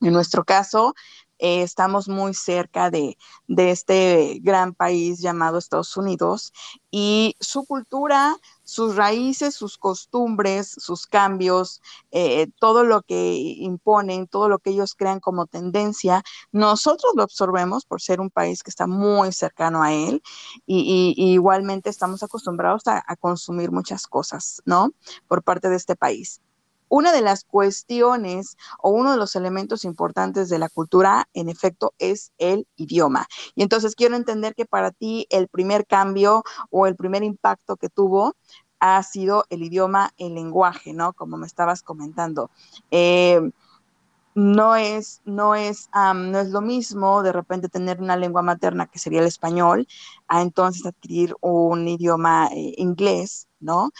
En 0.00 0.12
nuestro 0.12 0.44
caso, 0.44 0.94
eh, 1.38 1.62
estamos 1.62 2.08
muy 2.08 2.34
cerca 2.34 2.90
de, 2.90 3.16
este 3.56 4.40
gran 4.42 4.74
país 4.74 5.20
llamado 5.20 5.58
Estados 5.58 5.96
Unidos 5.96 6.52
y 6.90 7.36
su 7.38 7.64
cultura, 7.64 8.36
sus 8.70 8.94
raíces, 8.94 9.56
sus 9.56 9.76
costumbres, 9.78 10.76
sus 10.78 11.08
cambios, 11.08 11.82
eh, 12.12 12.46
todo 12.60 12.84
lo 12.84 13.02
que 13.02 13.34
imponen, 13.34 14.28
todo 14.28 14.48
lo 14.48 14.60
que 14.60 14.70
ellos 14.70 14.94
crean 14.94 15.18
como 15.18 15.46
tendencia, 15.46 16.22
nosotros 16.52 17.12
lo 17.16 17.24
absorbemos 17.24 17.84
por 17.84 18.00
ser 18.00 18.20
un 18.20 18.30
país 18.30 18.62
que 18.62 18.70
está 18.70 18.86
muy 18.86 19.32
cercano 19.32 19.82
a 19.82 19.92
él 19.92 20.22
y, 20.66 21.14
igualmente 21.16 21.90
estamos 21.90 22.22
acostumbrados 22.22 22.86
a, 22.86 23.02
a 23.04 23.16
consumir 23.16 23.72
muchas 23.72 24.06
cosas, 24.06 24.62
¿no? 24.64 24.92
Por 25.26 25.42
parte 25.42 25.68
de 25.68 25.76
este 25.76 25.96
país 25.96 26.40
una 26.90 27.12
de 27.12 27.22
las 27.22 27.44
cuestiones 27.44 28.58
o 28.82 28.90
uno 28.90 29.12
de 29.12 29.16
los 29.16 29.34
elementos 29.36 29.86
importantes 29.86 30.50
de 30.50 30.58
la 30.58 30.68
cultura, 30.68 31.28
en 31.32 31.48
efecto, 31.48 31.94
es 31.98 32.32
el 32.36 32.66
idioma. 32.76 33.26
Y 33.54 33.62
entonces 33.62 33.94
quiero 33.94 34.16
entender 34.16 34.54
que 34.54 34.66
para 34.66 34.90
ti 34.90 35.26
el 35.30 35.48
primer 35.48 35.86
cambio 35.86 36.42
o 36.70 36.86
el 36.86 36.96
primer 36.96 37.22
impacto 37.22 37.76
que 37.76 37.88
tuvo 37.88 38.34
ha 38.80 39.02
sido 39.02 39.44
el 39.50 39.62
idioma, 39.62 40.10
el 40.18 40.34
lenguaje, 40.34 40.92
¿no? 40.92 41.12
Como 41.12 41.36
me 41.36 41.46
estabas 41.46 41.82
comentando. 41.82 42.50
Eh, 42.90 43.40
no 44.34 44.76
es, 44.76 45.20
no 45.24 45.54
es, 45.54 45.90
no 45.92 46.38
es 46.38 46.48
lo 46.50 46.60
mismo 46.60 47.22
de 47.22 47.32
repente 47.32 47.68
tener 47.68 48.00
una 48.00 48.16
lengua 48.16 48.42
materna 48.42 48.86
que 48.86 48.98
sería 48.98 49.20
el 49.20 49.26
español, 49.26 49.86
a 50.28 50.42
entonces 50.42 50.86
adquirir 50.86 51.34
un 51.40 51.86
idioma 51.88 52.48
eh, 52.52 52.74
inglés, 52.78 53.48
¿no? 53.58 53.90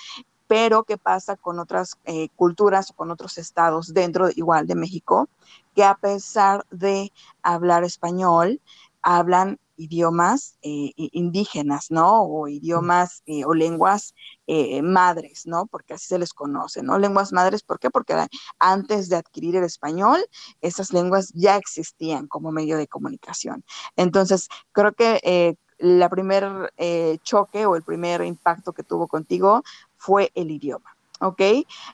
Pero 0.50 0.82
¿qué 0.82 0.98
pasa 0.98 1.36
con 1.36 1.60
otras 1.60 1.96
eh, 2.06 2.28
culturas 2.34 2.90
o 2.90 2.94
con 2.94 3.12
otros 3.12 3.38
estados 3.38 3.94
dentro 3.94 4.30
igual 4.34 4.66
de 4.66 4.74
México 4.74 5.28
que 5.76 5.84
a 5.84 5.94
pesar 5.94 6.66
de 6.72 7.12
hablar 7.40 7.84
español, 7.84 8.60
hablan 9.00 9.60
idiomas 9.76 10.58
eh, 10.62 10.90
indígenas, 10.96 11.92
¿no? 11.92 12.24
O 12.24 12.48
idiomas 12.48 13.22
eh, 13.26 13.44
o 13.44 13.54
lenguas 13.54 14.14
eh, 14.48 14.82
madres, 14.82 15.46
¿no? 15.46 15.66
Porque 15.66 15.94
así 15.94 16.08
se 16.08 16.18
les 16.18 16.34
conoce, 16.34 16.82
¿no? 16.82 16.98
Lenguas 16.98 17.32
madres, 17.32 17.62
¿por 17.62 17.78
qué? 17.78 17.88
Porque 17.88 18.14
antes 18.58 19.08
de 19.08 19.16
adquirir 19.16 19.54
el 19.54 19.64
español, 19.64 20.18
esas 20.60 20.92
lenguas 20.92 21.30
ya 21.32 21.56
existían 21.56 22.26
como 22.26 22.50
medio 22.50 22.76
de 22.76 22.88
comunicación. 22.88 23.64
Entonces, 23.94 24.48
creo 24.72 24.94
que 24.94 25.56
la 25.78 26.10
primer 26.10 26.74
choque 27.22 27.64
o 27.64 27.74
el 27.74 27.82
primer 27.82 28.20
impacto 28.22 28.74
que 28.74 28.82
tuvo 28.82 29.08
contigo 29.08 29.62
fue 30.00 30.32
el 30.34 30.50
idioma, 30.50 30.96
¿ok? 31.20 31.42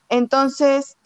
Entonces, 0.09 0.97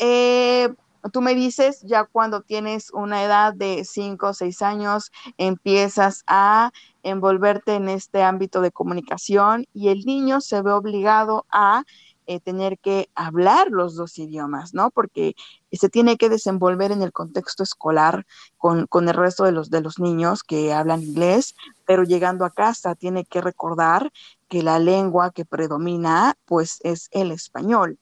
Tú 1.12 1.22
me 1.22 1.34
dices, 1.34 1.80
ya 1.82 2.04
cuando 2.04 2.42
tienes 2.42 2.90
una 2.92 3.24
edad 3.24 3.54
de 3.54 3.84
5 3.86 4.28
o 4.28 4.34
6 4.34 4.60
años, 4.60 5.10
empiezas 5.38 6.24
a 6.26 6.72
envolverte 7.02 7.74
en 7.74 7.88
este 7.88 8.22
ámbito 8.22 8.60
de 8.60 8.70
comunicación 8.70 9.64
y 9.72 9.88
el 9.88 10.04
niño 10.04 10.42
se 10.42 10.60
ve 10.60 10.72
obligado 10.72 11.46
a 11.50 11.84
eh, 12.26 12.38
tener 12.38 12.78
que 12.78 13.08
hablar 13.14 13.68
los 13.70 13.96
dos 13.96 14.18
idiomas, 14.18 14.74
¿no? 14.74 14.90
Porque 14.90 15.34
se 15.72 15.88
tiene 15.88 16.18
que 16.18 16.28
desenvolver 16.28 16.92
en 16.92 17.02
el 17.02 17.12
contexto 17.12 17.62
escolar 17.62 18.26
con, 18.58 18.86
con, 18.86 19.08
el 19.08 19.14
resto 19.14 19.44
de 19.44 19.52
los, 19.52 19.70
de 19.70 19.80
los 19.80 19.98
niños 19.98 20.42
que 20.42 20.74
hablan 20.74 21.02
inglés, 21.02 21.56
pero 21.86 22.04
llegando 22.04 22.44
a 22.44 22.50
casa 22.50 22.94
tiene 22.94 23.24
que 23.24 23.40
recordar 23.40 24.12
que 24.50 24.62
la 24.64 24.80
lengua 24.80 25.30
que 25.30 25.46
predomina, 25.46 26.34
pues, 26.44 26.80
es 26.82 27.08
el 27.12 27.30
español. 27.30 27.98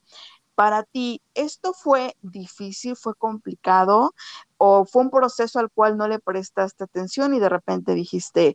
Para 0.55 0.83
ti, 0.83 1.23
¿esto 1.35 1.75
fue 1.75 2.17
difícil, 2.23 2.97
fue 2.97 3.15
complicado 3.15 4.15
o 4.57 4.87
fue 4.87 5.03
un 5.03 5.11
proceso 5.11 5.61
al 5.61 5.71
cual 5.71 5.97
no 5.97 6.09
le 6.09 6.19
prestaste 6.19 6.83
atención 6.83 7.35
y 7.35 7.39
de 7.39 7.51
repente 7.51 7.95
dijiste, 7.95 8.55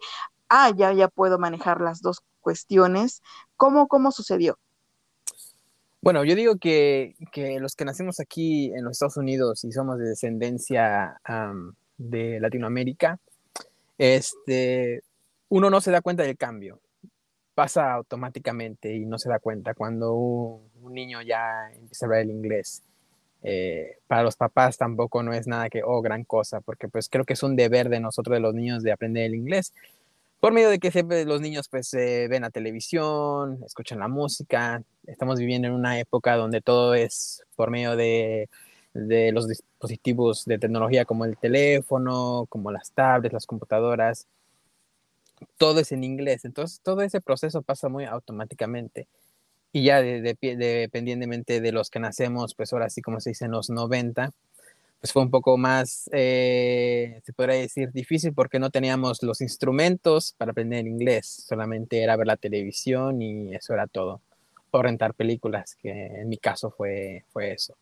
ah, 0.50 0.72
ya, 0.76 0.92
ya 0.92 1.08
puedo 1.08 1.38
manejar 1.38 1.80
las 1.82 2.02
dos 2.02 2.22
cuestiones? 2.42 3.22
¿Cómo, 3.56 3.88
cómo 3.88 4.12
sucedió? 4.12 4.58
Bueno, 6.02 6.26
yo 6.26 6.36
digo 6.36 6.58
que, 6.58 7.16
los 7.62 7.76
que 7.76 7.86
nacimos 7.86 8.20
aquí 8.20 8.74
en 8.74 8.84
los 8.84 8.94
Estados 8.94 9.18
Unidos 9.18 9.64
y 9.64 9.72
somos 9.72 10.00
de 10.00 10.10
descendencia 10.10 11.22
de 11.98 12.40
Latinoamérica, 12.42 13.20
este, 14.00 15.04
uno 15.48 15.70
no 15.70 15.80
se 15.80 15.92
da 15.92 16.02
cuenta 16.02 16.24
del 16.24 16.38
cambio 16.38 16.83
pasa 17.54 17.94
automáticamente 17.94 18.94
y 18.94 19.06
no 19.06 19.20
se 19.20 19.30
da 19.30 19.40
cuenta 19.40 19.74
cuando 19.74 20.14
un, 20.14 20.94
niño 20.94 21.22
ya 21.22 21.72
empieza 21.74 22.06
a 22.06 22.08
hablar 22.08 22.22
el 22.22 22.32
inglés. 22.32 22.84
Eh, 23.42 23.98
para 24.08 24.24
los 24.24 24.36
papás 24.36 24.78
tampoco 24.78 25.24
no 25.24 25.34
es 25.34 25.48
nada 25.48 25.70
que, 25.70 25.82
oh, 25.84 26.02
gran 26.02 26.24
cosa, 26.24 26.62
porque 26.62 26.88
pues 26.88 27.10
creo 27.10 27.26
que 27.26 27.34
es 27.34 27.44
un 27.44 27.56
deber 27.56 27.90
de 27.90 28.00
nosotros, 28.00 28.36
de 28.36 28.40
los 28.40 28.54
niños, 28.54 28.84
de 28.84 28.92
aprender 28.92 29.26
el 29.26 29.36
inglés, 29.36 29.74
por 30.40 30.54
medio 30.54 30.70
de 30.70 30.80
que 30.80 30.92
siempre 30.92 31.26
los 31.26 31.42
niños 31.42 31.70
pues 31.70 31.92
ven 31.94 32.42
la 32.42 32.50
televisión, 32.50 33.60
escuchan 33.66 34.00
la 34.00 34.10
música, 34.10 34.84
estamos 35.08 35.40
viviendo 35.40 35.68
en 35.70 35.74
una 35.74 36.00
época 36.00 36.36
donde 36.36 36.62
todo 36.62 36.96
es 36.96 37.44
por 37.56 37.72
medio 37.72 37.96
de, 37.96 38.50
de 38.94 39.32
los 39.32 39.48
dispositivos 39.48 40.46
de 40.46 40.60
tecnología 40.60 41.06
como 41.06 41.26
el 41.26 41.38
teléfono, 41.38 42.46
como 42.50 42.72
las 42.72 42.92
tablets, 42.92 43.34
las 43.34 43.46
computadoras, 43.46 44.28
todo 45.58 45.80
es 45.80 45.92
en 45.92 46.04
inglés. 46.04 46.46
Entonces, 46.46 46.82
todo 46.82 47.02
ese 47.02 47.22
proceso 47.22 47.62
pasa 47.62 47.90
muy 47.90 48.06
automáticamente. 48.06 49.08
Y 49.72 49.84
ya 49.86 50.02
de, 50.02 50.22
dependientemente 50.22 51.62
de 51.62 51.72
los 51.72 51.90
que 51.90 52.00
nacemos, 52.00 52.56
pues 52.56 52.74
ahora 52.74 52.90
sí, 52.90 53.02
como 53.02 53.20
se 53.20 53.32
dice, 53.32 53.46
en 53.46 53.52
los 53.52 53.70
90, 53.70 54.32
pues 55.02 55.14
fue 55.14 55.24
un 55.24 55.32
poco 55.32 55.58
más, 55.58 56.10
eh, 56.14 57.22
se 57.26 57.34
podría 57.34 57.56
decir, 57.58 57.92
difícil 57.92 58.34
porque 58.34 58.60
no 58.60 58.70
teníamos 58.70 59.24
los 59.24 59.42
instrumentos 59.42 60.34
para 60.38 60.52
aprender 60.52 60.88
inglés. 60.88 61.46
Solamente 61.48 62.04
era 62.04 62.16
ver 62.16 62.28
la 62.28 62.38
televisión 62.38 63.22
y 63.22 63.54
eso 63.56 63.74
era 63.74 63.88
todo. 63.88 64.22
O 64.72 64.82
rentar 64.82 65.14
películas, 65.14 65.76
que 65.76 65.92
en 65.92 66.30
mi 66.30 66.38
caso 66.38 66.72
fue, 66.72 67.26
fue 67.34 67.54
eso. 67.54 67.76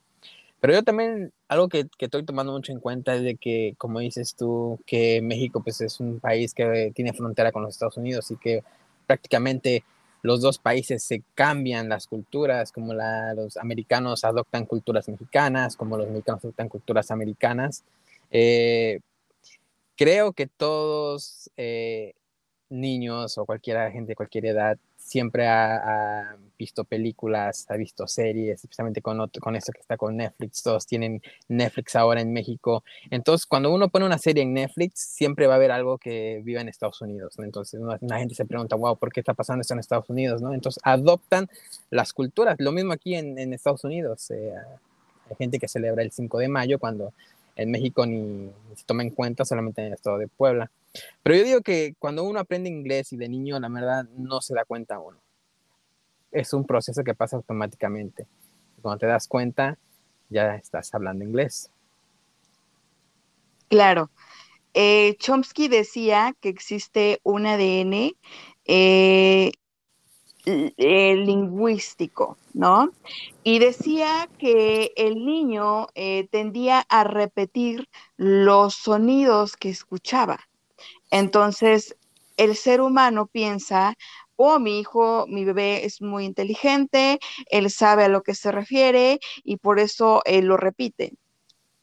Pero 0.61 0.73
yo 0.73 0.83
también, 0.83 1.33
algo 1.47 1.67
que, 1.69 1.87
que, 1.97 2.05
estoy 2.05 2.23
tomando 2.23 2.53
mucho 2.53 2.71
en 2.71 2.79
cuenta 2.79 3.15
es 3.15 3.23
de 3.23 3.35
que, 3.35 3.73
como 3.77 3.99
dices 3.99 4.35
tú, 4.35 4.79
que 4.85 5.21
México 5.21 5.61
pues 5.63 5.81
es 5.81 5.99
un 5.99 6.19
país 6.19 6.53
que 6.53 6.91
tiene 6.95 7.13
frontera 7.13 7.51
con 7.51 7.63
los 7.63 7.71
Estados 7.71 7.97
Unidos 7.97 8.29
y 8.31 8.37
que 8.37 8.63
prácticamente 9.07 9.83
los 10.21 10.41
dos 10.41 10.59
países 10.59 11.03
se 11.03 11.23
cambian 11.33 11.89
las 11.89 12.07
culturas, 12.07 12.71
como 12.71 12.93
la, 12.93 13.33
los 13.33 13.57
americanos 13.57 14.23
adoptan 14.23 14.65
culturas 14.65 15.09
mexicanas, 15.09 15.75
como 15.75 15.97
los 15.97 16.07
mexicanos 16.09 16.45
adoptan 16.45 16.69
culturas 16.69 17.09
americanas. 17.11 17.83
Eh, 18.29 18.99
creo 19.97 20.33
que 20.33 20.47
todos 20.47 21.49
eh, 21.57 22.13
niños 22.69 23.37
o 23.37 23.45
cualquier 23.45 23.91
gente 23.91 24.09
de 24.11 24.15
cualquier 24.15 24.45
edad 24.45 24.77
siempre 25.11 25.45
ha, 25.47 26.37
visto 26.57 26.83
películas, 26.83 27.65
ha 27.69 27.75
visto 27.75 28.07
series, 28.07 28.63
especialmente 28.63 29.01
con, 29.01 29.27
con 29.39 29.55
esto 29.55 29.71
que 29.73 29.79
está 29.79 29.97
con 29.97 30.15
Netflix, 30.15 30.61
todos 30.61 30.85
tienen 30.85 31.21
Netflix 31.47 31.95
ahora 31.95 32.21
en 32.21 32.31
México. 32.31 32.83
Entonces, 33.09 33.47
cuando 33.47 33.73
uno 33.73 33.89
pone 33.89 34.05
una 34.05 34.19
serie 34.19 34.43
en 34.43 34.53
Netflix, 34.53 34.99
siempre 34.99 35.47
va 35.47 35.53
a 35.53 35.57
haber 35.57 35.71
algo 35.71 35.97
que 35.97 36.39
viva 36.43 36.61
en 36.61 36.69
Estados 36.69 37.01
Unidos. 37.01 37.33
Entonces, 37.39 37.81
una, 37.81 38.19
gente 38.19 38.35
se 38.35 38.45
pregunta, 38.45 38.75
wow, 38.75 38.95
¿por 38.95 39.11
qué 39.11 39.21
está 39.21 39.33
pasando 39.33 39.61
esto 39.61 39.73
en 39.73 39.79
Estados 39.79 40.09
Unidos? 40.09 40.41
¿no? 40.41 40.53
Entonces, 40.53 40.81
adoptan 40.85 41.49
las 41.89 42.13
culturas. 42.13 42.55
Lo 42.59 42.71
mismo 42.71 42.93
aquí 42.93 43.15
en, 43.15 43.53
Estados 43.53 43.83
Unidos. 43.83 44.29
Eh, 44.31 44.53
hay 45.29 45.35
gente 45.35 45.57
que 45.59 45.67
celebra 45.67 46.03
el 46.03 46.11
5 46.11 46.37
de 46.37 46.47
mayo 46.47 46.79
cuando 46.79 47.11
en 47.55 47.71
México 47.71 48.05
ni, 48.05 48.51
se 48.75 48.85
toma 48.85 49.03
en 49.03 49.11
cuenta, 49.11 49.45
solamente 49.45 49.81
en 49.81 49.87
el 49.87 49.93
estado 49.93 50.17
de 50.17 50.27
Puebla. 50.27 50.71
Pero 51.23 51.35
yo 51.35 51.43
digo 51.43 51.61
que 51.61 51.95
cuando 51.99 52.23
uno 52.23 52.39
aprende 52.39 52.69
inglés 52.69 53.13
y 53.13 53.17
de 53.17 53.29
niño, 53.29 53.59
la 53.59 53.69
verdad, 53.69 54.05
no 54.17 54.41
se 54.41 54.53
da 54.53 54.65
cuenta 54.65 54.99
uno. 54.99 55.19
Es 56.31 56.53
un 56.53 56.65
proceso 56.65 57.03
que 57.03 57.13
pasa 57.13 57.37
automáticamente. 57.37 58.25
Cuando 58.81 58.99
te 58.99 59.05
das 59.05 59.27
cuenta, 59.27 59.77
ya 60.29 60.55
estás 60.55 60.93
hablando 60.93 61.23
inglés. 61.23 61.71
Claro. 63.67 64.11
Eh, 64.73 65.15
Chomsky 65.17 65.67
decía 65.67 66.33
que 66.39 66.49
existe 66.49 67.19
un 67.23 67.45
ADN 67.45 68.15
eh, 68.65 69.51
eh, 70.45 71.15
lingüístico, 71.15 72.37
¿no? 72.53 72.91
Y 73.43 73.59
decía 73.59 74.29
que 74.37 74.91
el 74.95 75.25
niño 75.25 75.87
tendía 76.31 76.85
a 76.89 77.03
repetir 77.03 77.87
los 78.17 78.75
sonidos 78.75 79.55
que 79.55 79.69
escuchaba. 79.69 80.39
Entonces, 81.11 81.95
el 82.37 82.55
ser 82.55 82.81
humano 82.81 83.27
piensa, 83.27 83.95
oh, 84.35 84.59
mi 84.59 84.79
hijo, 84.79 85.25
mi 85.27 85.45
bebé 85.45 85.85
es 85.85 86.01
muy 86.01 86.25
inteligente, 86.25 87.19
él 87.47 87.69
sabe 87.69 88.05
a 88.05 88.09
lo 88.09 88.23
que 88.23 88.33
se 88.33 88.51
refiere 88.51 89.19
y 89.43 89.57
por 89.57 89.79
eso 89.79 90.21
él 90.25 90.45
lo 90.45 90.57
repite. 90.57 91.13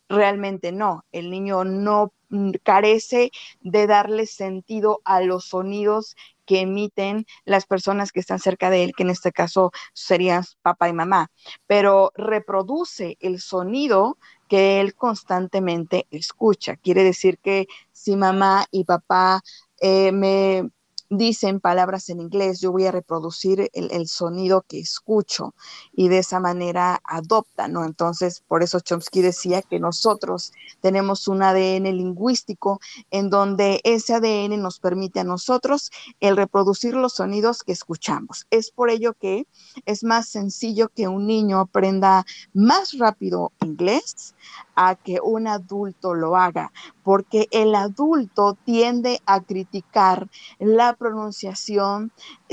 Realmente 0.08 0.72
no, 0.72 1.04
el 1.12 1.30
niño 1.30 1.64
no 1.64 2.12
mm, 2.30 2.52
carece 2.62 3.30
de 3.60 3.86
darle 3.86 4.26
sentido 4.26 5.00
a 5.04 5.20
los 5.20 5.46
sonidos 5.46 6.16
que 6.46 6.60
emiten 6.60 7.26
las 7.44 7.66
personas 7.66 8.10
que 8.10 8.20
están 8.20 8.38
cerca 8.38 8.70
de 8.70 8.84
él, 8.84 8.92
que 8.96 9.02
en 9.02 9.10
este 9.10 9.32
caso 9.32 9.70
serían 9.92 10.44
papá 10.62 10.88
y 10.88 10.94
mamá, 10.94 11.30
pero 11.66 12.10
reproduce 12.14 13.18
el 13.20 13.38
sonido 13.38 14.16
que 14.48 14.80
él 14.80 14.94
constantemente 14.94 16.06
escucha. 16.10 16.76
Quiere 16.76 17.04
decir 17.04 17.38
que 17.38 17.66
si 17.92 18.16
mamá 18.16 18.64
y 18.70 18.84
papá 18.84 19.42
eh, 19.80 20.10
me 20.12 20.70
dicen 21.10 21.60
palabras 21.60 22.08
en 22.08 22.20
inglés, 22.20 22.60
yo 22.60 22.72
voy 22.72 22.86
a 22.86 22.92
reproducir 22.92 23.70
el, 23.72 24.08
sonido 24.08 24.62
que 24.62 24.78
escucho 24.78 25.54
y 25.92 26.08
de 26.08 26.18
esa 26.18 26.40
manera 26.40 27.00
adopta, 27.04 27.68
¿no? 27.68 27.84
Entonces, 27.84 28.42
por 28.46 28.62
eso 28.62 28.80
Chomsky 28.80 29.22
decía 29.22 29.62
que 29.62 29.78
nosotros 29.80 30.52
tenemos 30.80 31.28
un 31.28 31.42
ADN 31.42 31.84
lingüístico 31.84 32.80
en 33.10 33.30
donde 33.30 33.80
ese 33.84 34.14
ADN 34.14 34.60
nos 34.60 34.80
permite 34.80 35.20
a 35.20 35.24
nosotros 35.24 35.90
el 36.20 36.36
reproducir 36.36 36.94
los 36.94 37.14
sonidos 37.14 37.62
que 37.62 37.72
escuchamos. 37.72 38.46
Es 38.50 38.70
por 38.70 38.90
ello 38.90 39.14
que 39.14 39.46
es 39.86 40.04
más 40.04 40.28
sencillo 40.28 40.88
que 40.88 41.08
un 41.08 41.26
niño 41.26 41.60
aprenda 41.60 42.24
más 42.54 42.96
rápido 42.98 43.52
inglés 43.60 44.34
a 44.74 44.94
que 44.94 45.18
un 45.20 45.48
adulto 45.48 46.14
lo 46.14 46.36
haga, 46.36 46.72
porque 47.02 47.48
el 47.50 47.74
adulto 47.74 48.56
tiende 48.64 49.20
a 49.26 49.40
criticar 49.40 50.28
la 50.58 50.94
pronunciación, 50.94 52.12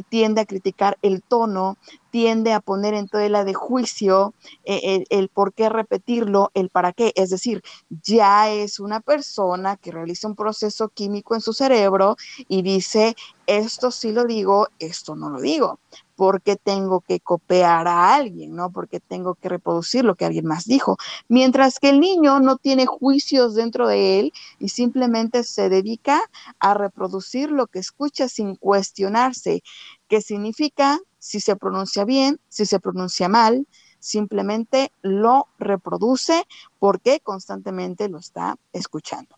tiende 0.09 0.41
a 0.41 0.45
criticar 0.45 0.97
el 1.01 1.21
tono, 1.21 1.77
tiende 2.11 2.53
a 2.53 2.61
poner 2.61 2.93
en 2.93 3.09
la 3.31 3.43
de 3.43 3.53
juicio 3.53 4.33
eh, 4.63 5.03
el, 5.09 5.29
por 5.29 5.53
qué 5.53 5.67
repetirlo, 5.69 6.51
el 6.53 6.69
para 6.69 6.93
qué. 6.93 7.11
Es 7.15 7.29
decir, 7.29 7.61
ya 7.89 8.49
es 8.49 8.79
una 8.79 9.01
persona 9.01 9.77
que 9.77 9.91
realiza 9.91 10.27
un 10.27 10.35
proceso 10.35 10.89
químico 10.89 11.35
en 11.35 11.41
su 11.41 11.53
cerebro 11.53 12.15
y 12.47 12.61
dice, 12.61 13.15
esto 13.47 13.91
sí 13.91 14.11
lo 14.11 14.25
digo, 14.25 14.67
esto 14.79 15.15
no 15.15 15.29
lo 15.29 15.41
digo. 15.41 15.79
Porque 16.15 16.55
tengo 16.55 17.01
que 17.01 17.19
copiar 17.19 17.87
a 17.87 18.15
alguien, 18.15 18.55
¿no? 18.55 18.71
Porque 18.71 18.99
tengo 18.99 19.35
que 19.35 19.49
reproducir 19.49 20.05
lo 20.05 20.15
que 20.15 20.25
alguien 20.25 20.45
más 20.45 20.65
dijo. 20.65 20.97
Mientras 21.27 21.79
que 21.79 21.89
el 21.89 21.99
niño 21.99 22.39
no 22.39 22.57
tiene 22.57 22.85
juicios 22.85 23.55
dentro 23.55 23.87
de 23.87 24.19
él 24.19 24.33
y 24.59 24.69
simplemente 24.69 25.43
se 25.43 25.69
dedica 25.69 26.21
a 26.59 26.73
reproducir 26.73 27.51
lo 27.51 27.67
que 27.67 27.79
escucha 27.79 28.29
sin 28.29 28.55
cuestionarse 28.55 29.61
qué 30.07 30.21
significa, 30.21 30.99
si 31.19 31.39
se 31.39 31.55
pronuncia 31.55 32.05
bien, 32.05 32.39
si 32.47 32.65
se 32.65 32.79
pronuncia 32.79 33.27
mal, 33.27 33.67
simplemente 33.99 34.91
lo 35.01 35.47
reproduce 35.57 36.45
porque 36.79 37.19
constantemente 37.21 38.07
lo 38.07 38.19
está 38.19 38.57
escuchando. 38.71 39.35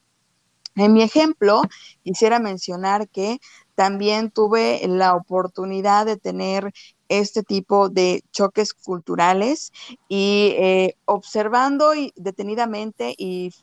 En 0.75 0.93
mi 0.93 1.01
ejemplo, 1.01 1.61
quisiera 2.03 2.39
mencionar 2.39 3.09
que 3.09 3.39
también 3.77 4.31
tuve 4.31 4.81
la 4.87 5.13
oportunidad 5.15 6.07
de 6.07 6.17
tener 6.17 6.73
este 7.09 7.43
tipo 7.43 7.89
de 7.89 8.23
choques 8.31 8.73
culturales 8.73 9.71
y 10.09 10.55
eh, 10.57 10.95
observando 11.05 11.93
y 11.93 12.11
detenidamente 12.15 13.13
y, 13.15 13.53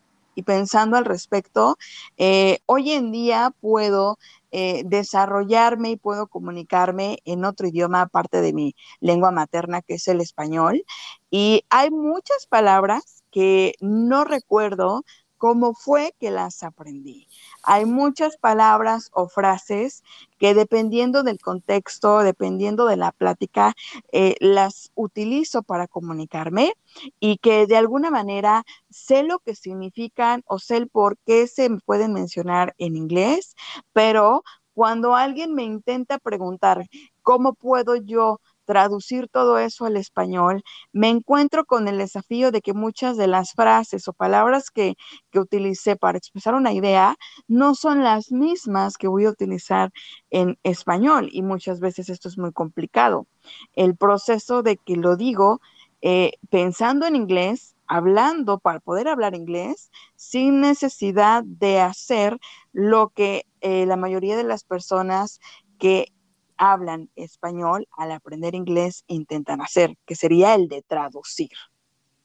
pensando 0.46 0.96
al 0.96 1.04
respecto, 1.04 1.76
eh, 2.16 2.60
hoy 2.66 2.92
en 2.92 3.10
día 3.10 3.52
puedo 3.60 4.18
eh, 4.52 4.82
desarrollarme 4.86 5.90
y 5.90 5.96
puedo 5.96 6.28
comunicarme 6.28 7.18
en 7.24 7.44
otro 7.44 7.66
idioma 7.66 8.02
aparte 8.02 8.40
de 8.40 8.52
mi 8.52 8.76
lengua 9.00 9.32
materna, 9.32 9.82
que 9.82 9.94
es 9.94 10.06
el 10.06 10.20
español. 10.20 10.84
Y 11.28 11.64
hay 11.70 11.90
muchas 11.90 12.46
palabras 12.48 13.24
que 13.32 13.74
no 13.80 14.24
recuerdo 14.24 15.04
cómo 15.44 15.74
fue 15.74 16.14
que 16.18 16.30
las 16.30 16.62
aprendí. 16.62 17.28
Hay 17.62 17.84
muchas 17.84 18.38
palabras 18.38 19.10
o 19.12 19.28
frases 19.28 20.02
que 20.38 20.54
dependiendo 20.54 21.22
del 21.22 21.38
contexto, 21.38 22.20
dependiendo 22.20 22.86
de 22.86 22.96
la 22.96 23.12
plática, 23.12 23.74
eh, 24.10 24.36
las 24.40 24.90
utilizo 24.94 25.62
para 25.62 25.86
comunicarme 25.86 26.72
y 27.20 27.36
que 27.36 27.66
de 27.66 27.76
alguna 27.76 28.10
manera 28.10 28.64
sé 28.88 29.22
lo 29.22 29.38
que 29.38 29.54
significan 29.54 30.42
o 30.46 30.58
sé 30.58 30.78
el 30.78 30.88
por 30.88 31.18
qué 31.26 31.46
se 31.46 31.68
pueden 31.84 32.14
mencionar 32.14 32.74
en 32.78 32.96
inglés, 32.96 33.54
pero 33.92 34.44
cuando 34.72 35.14
alguien 35.14 35.52
me 35.52 35.64
intenta 35.64 36.18
preguntar 36.18 36.86
cómo 37.20 37.52
puedo 37.52 37.96
yo 37.96 38.40
traducir 38.64 39.28
todo 39.28 39.58
eso 39.58 39.84
al 39.84 39.96
español, 39.96 40.62
me 40.92 41.08
encuentro 41.08 41.64
con 41.64 41.88
el 41.88 41.98
desafío 41.98 42.50
de 42.50 42.60
que 42.60 42.72
muchas 42.72 43.16
de 43.16 43.26
las 43.26 43.52
frases 43.52 44.08
o 44.08 44.12
palabras 44.12 44.70
que, 44.70 44.96
que 45.30 45.38
utilicé 45.38 45.96
para 45.96 46.18
expresar 46.18 46.54
una 46.54 46.72
idea 46.72 47.16
no 47.48 47.74
son 47.74 48.02
las 48.02 48.32
mismas 48.32 48.96
que 48.96 49.08
voy 49.08 49.26
a 49.26 49.30
utilizar 49.30 49.90
en 50.30 50.58
español 50.62 51.28
y 51.32 51.42
muchas 51.42 51.80
veces 51.80 52.08
esto 52.08 52.28
es 52.28 52.38
muy 52.38 52.52
complicado. 52.52 53.26
El 53.74 53.96
proceso 53.96 54.62
de 54.62 54.76
que 54.76 54.96
lo 54.96 55.16
digo 55.16 55.60
eh, 56.06 56.32
pensando 56.50 57.06
en 57.06 57.16
inglés, 57.16 57.76
hablando 57.86 58.58
para 58.58 58.78
poder 58.80 59.08
hablar 59.08 59.34
inglés, 59.34 59.90
sin 60.16 60.60
necesidad 60.60 61.44
de 61.44 61.80
hacer 61.80 62.38
lo 62.72 63.08
que 63.08 63.46
eh, 63.62 63.86
la 63.86 63.96
mayoría 63.96 64.36
de 64.36 64.44
las 64.44 64.64
personas 64.64 65.40
que 65.78 66.12
hablan 66.56 67.10
español 67.16 67.86
al 67.96 68.12
aprender 68.12 68.54
inglés 68.54 69.04
intentan 69.06 69.60
hacer, 69.60 69.96
que 70.06 70.14
sería 70.14 70.54
el 70.54 70.68
de 70.68 70.82
traducir, 70.82 71.50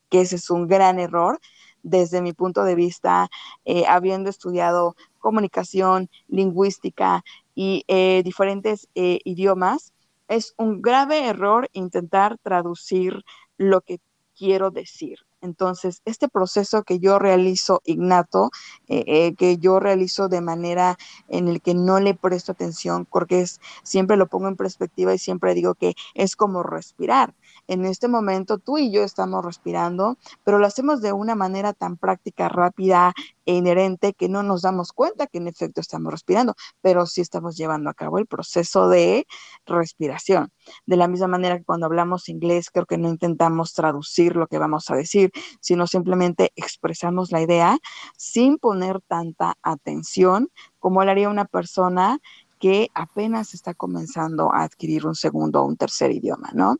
que 0.09 0.21
ese 0.21 0.35
es 0.37 0.49
un 0.49 0.67
gran 0.67 0.99
error 0.99 1.39
desde 1.83 2.21
mi 2.21 2.33
punto 2.33 2.63
de 2.63 2.75
vista, 2.75 3.29
eh, 3.65 3.85
habiendo 3.87 4.29
estudiado 4.29 4.95
comunicación, 5.19 6.09
lingüística 6.27 7.23
y 7.55 7.83
eh, 7.87 8.21
diferentes 8.23 8.87
eh, 8.95 9.19
idiomas, 9.23 9.93
es 10.27 10.53
un 10.57 10.81
grave 10.81 11.27
error 11.27 11.69
intentar 11.73 12.37
traducir 12.39 13.23
lo 13.57 13.81
que 13.81 13.99
quiero 14.37 14.71
decir. 14.71 15.19
Entonces, 15.41 16.01
este 16.05 16.27
proceso 16.27 16.83
que 16.83 16.99
yo 16.99 17.19
realizo 17.19 17.81
innato, 17.85 18.51
eh, 18.87 19.03
eh, 19.07 19.35
que 19.35 19.57
yo 19.57 19.79
realizo 19.79 20.29
de 20.29 20.41
manera 20.41 20.97
en 21.27 21.47
el 21.47 21.61
que 21.61 21.73
no 21.73 21.99
le 21.99 22.13
presto 22.13 22.51
atención, 22.51 23.05
porque 23.05 23.41
es, 23.41 23.59
siempre 23.83 24.17
lo 24.17 24.27
pongo 24.27 24.47
en 24.47 24.55
perspectiva 24.55 25.13
y 25.13 25.17
siempre 25.17 25.53
digo 25.53 25.75
que 25.75 25.95
es 26.13 26.35
como 26.35 26.63
respirar. 26.63 27.33
En 27.67 27.85
este 27.85 28.07
momento 28.07 28.57
tú 28.57 28.77
y 28.77 28.91
yo 28.91 29.03
estamos 29.03 29.45
respirando, 29.45 30.17
pero 30.43 30.59
lo 30.59 30.67
hacemos 30.67 31.01
de 31.01 31.13
una 31.13 31.35
manera 31.35 31.73
tan 31.73 31.97
práctica, 31.97 32.49
rápida 32.49 33.13
inherente 33.51 34.13
que 34.13 34.29
no 34.29 34.43
nos 34.43 34.61
damos 34.61 34.91
cuenta 34.93 35.27
que 35.27 35.39
en 35.39 35.47
efecto 35.47 35.81
estamos 35.81 36.11
respirando, 36.11 36.55
pero 36.81 37.05
sí 37.05 37.21
estamos 37.21 37.57
llevando 37.57 37.89
a 37.89 37.93
cabo 37.93 38.17
el 38.17 38.27
proceso 38.27 38.89
de 38.89 39.25
respiración. 39.65 40.51
De 40.85 40.97
la 40.97 41.07
misma 41.07 41.27
manera 41.27 41.57
que 41.57 41.63
cuando 41.63 41.85
hablamos 41.85 42.29
inglés, 42.29 42.69
creo 42.71 42.85
que 42.85 42.97
no 42.97 43.09
intentamos 43.09 43.73
traducir 43.73 44.35
lo 44.35 44.47
que 44.47 44.57
vamos 44.57 44.89
a 44.89 44.95
decir, 44.95 45.31
sino 45.61 45.87
simplemente 45.87 46.51
expresamos 46.55 47.31
la 47.31 47.41
idea 47.41 47.77
sin 48.17 48.57
poner 48.57 49.01
tanta 49.01 49.55
atención 49.61 50.49
como 50.79 51.03
lo 51.03 51.11
haría 51.11 51.29
una 51.29 51.45
persona 51.45 52.19
que 52.59 52.89
apenas 52.93 53.53
está 53.53 53.73
comenzando 53.73 54.53
a 54.53 54.63
adquirir 54.63 55.05
un 55.05 55.15
segundo 55.15 55.61
o 55.61 55.65
un 55.65 55.77
tercer 55.77 56.11
idioma, 56.11 56.49
¿no? 56.53 56.77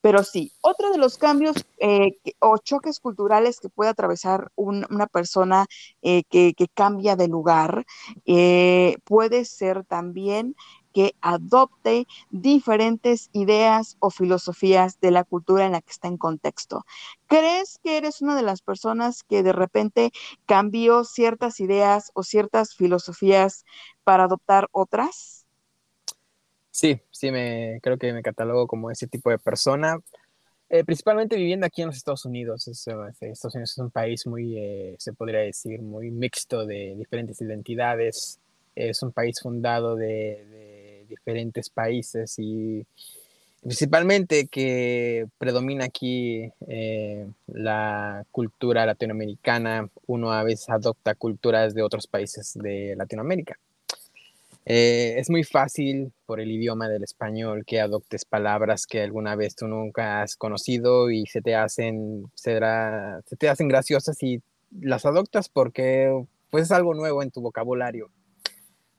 Pero 0.00 0.22
sí, 0.22 0.52
otro 0.60 0.90
de 0.90 0.98
los 0.98 1.18
cambios 1.18 1.56
eh, 1.78 2.12
o 2.38 2.58
choques 2.58 3.00
culturales 3.00 3.58
que 3.60 3.68
puede 3.68 3.90
atravesar 3.90 4.50
una 4.54 5.06
persona 5.06 5.66
eh, 6.02 6.22
que, 6.30 6.54
cambia 6.74 7.16
de 7.16 7.28
lugar 7.28 7.84
eh, 8.26 8.96
puede 9.04 9.44
ser 9.44 9.84
también 9.84 10.54
que 10.92 11.14
adopte 11.20 12.06
diferentes 12.30 13.28
ideas 13.32 13.96
o 14.00 14.10
filosofías 14.10 15.00
de 15.00 15.10
la 15.10 15.24
cultura 15.24 15.66
en 15.66 15.72
la 15.72 15.80
que 15.82 15.90
está 15.90 16.08
en 16.08 16.16
contexto. 16.16 16.84
¿Crees 17.26 17.78
que 17.82 17.96
eres 17.98 18.22
una 18.22 18.36
de 18.36 18.42
las 18.42 18.62
personas 18.62 19.22
que 19.22 19.42
de 19.42 19.52
repente 19.52 20.12
cambió 20.46 21.04
ciertas 21.04 21.60
ideas 21.60 22.10
o 22.14 22.22
ciertas 22.22 22.74
filosofías 22.74 23.64
para 24.04 24.24
adoptar 24.24 24.68
otras? 24.72 25.37
Sí, 26.80 27.00
sí, 27.10 27.32
me, 27.32 27.80
creo 27.82 27.98
que 27.98 28.12
me 28.12 28.22
catalogo 28.22 28.68
como 28.68 28.88
ese 28.92 29.08
tipo 29.08 29.30
de 29.30 29.38
persona. 29.38 29.98
Eh, 30.68 30.84
principalmente 30.84 31.34
viviendo 31.34 31.66
aquí 31.66 31.82
en 31.82 31.88
los 31.88 31.96
Estados 31.96 32.24
Unidos. 32.24 32.68
Es, 32.68 32.86
eh, 32.86 32.92
Estados 33.22 33.56
Unidos 33.56 33.72
es 33.72 33.78
un 33.78 33.90
país 33.90 34.24
muy, 34.28 34.56
eh, 34.56 34.94
se 34.96 35.12
podría 35.12 35.40
decir, 35.40 35.82
muy 35.82 36.12
mixto 36.12 36.66
de 36.66 36.94
diferentes 36.96 37.40
identidades. 37.40 38.38
Es 38.76 39.02
un 39.02 39.10
país 39.10 39.40
fundado 39.42 39.96
de 39.96 41.04
diferentes 41.08 41.68
países 41.68 42.38
y 42.38 42.86
principalmente 43.60 44.46
que 44.46 45.26
predomina 45.36 45.86
aquí 45.86 46.48
eh, 46.68 47.26
la 47.48 48.24
cultura 48.30 48.86
latinoamericana, 48.86 49.88
uno 50.06 50.30
a 50.30 50.44
veces 50.44 50.70
adopta 50.70 51.16
culturas 51.16 51.74
de 51.74 51.82
otros 51.82 52.06
países 52.06 52.54
de 52.54 52.94
Latinoamérica. 52.96 53.58
Eh, 54.70 55.18
es 55.18 55.30
muy 55.30 55.44
fácil 55.44 56.12
por 56.26 56.40
el 56.40 56.50
idioma 56.50 56.90
del 56.90 57.02
español 57.02 57.64
que 57.66 57.80
adoptes 57.80 58.26
palabras 58.26 58.86
que 58.86 59.00
alguna 59.00 59.34
vez 59.34 59.56
tú 59.56 59.66
nunca 59.66 60.20
has 60.20 60.36
conocido 60.36 61.10
y 61.10 61.24
se 61.24 61.40
te 61.40 61.54
hacen, 61.54 62.30
se, 62.34 62.60
se 63.24 63.36
te 63.36 63.48
hacen 63.48 63.68
graciosas 63.68 64.22
y 64.22 64.42
las 64.78 65.06
adoptas 65.06 65.48
porque 65.48 66.12
pues 66.50 66.64
es 66.64 66.70
algo 66.70 66.92
nuevo 66.92 67.22
en 67.22 67.30
tu 67.30 67.40
vocabulario. 67.40 68.10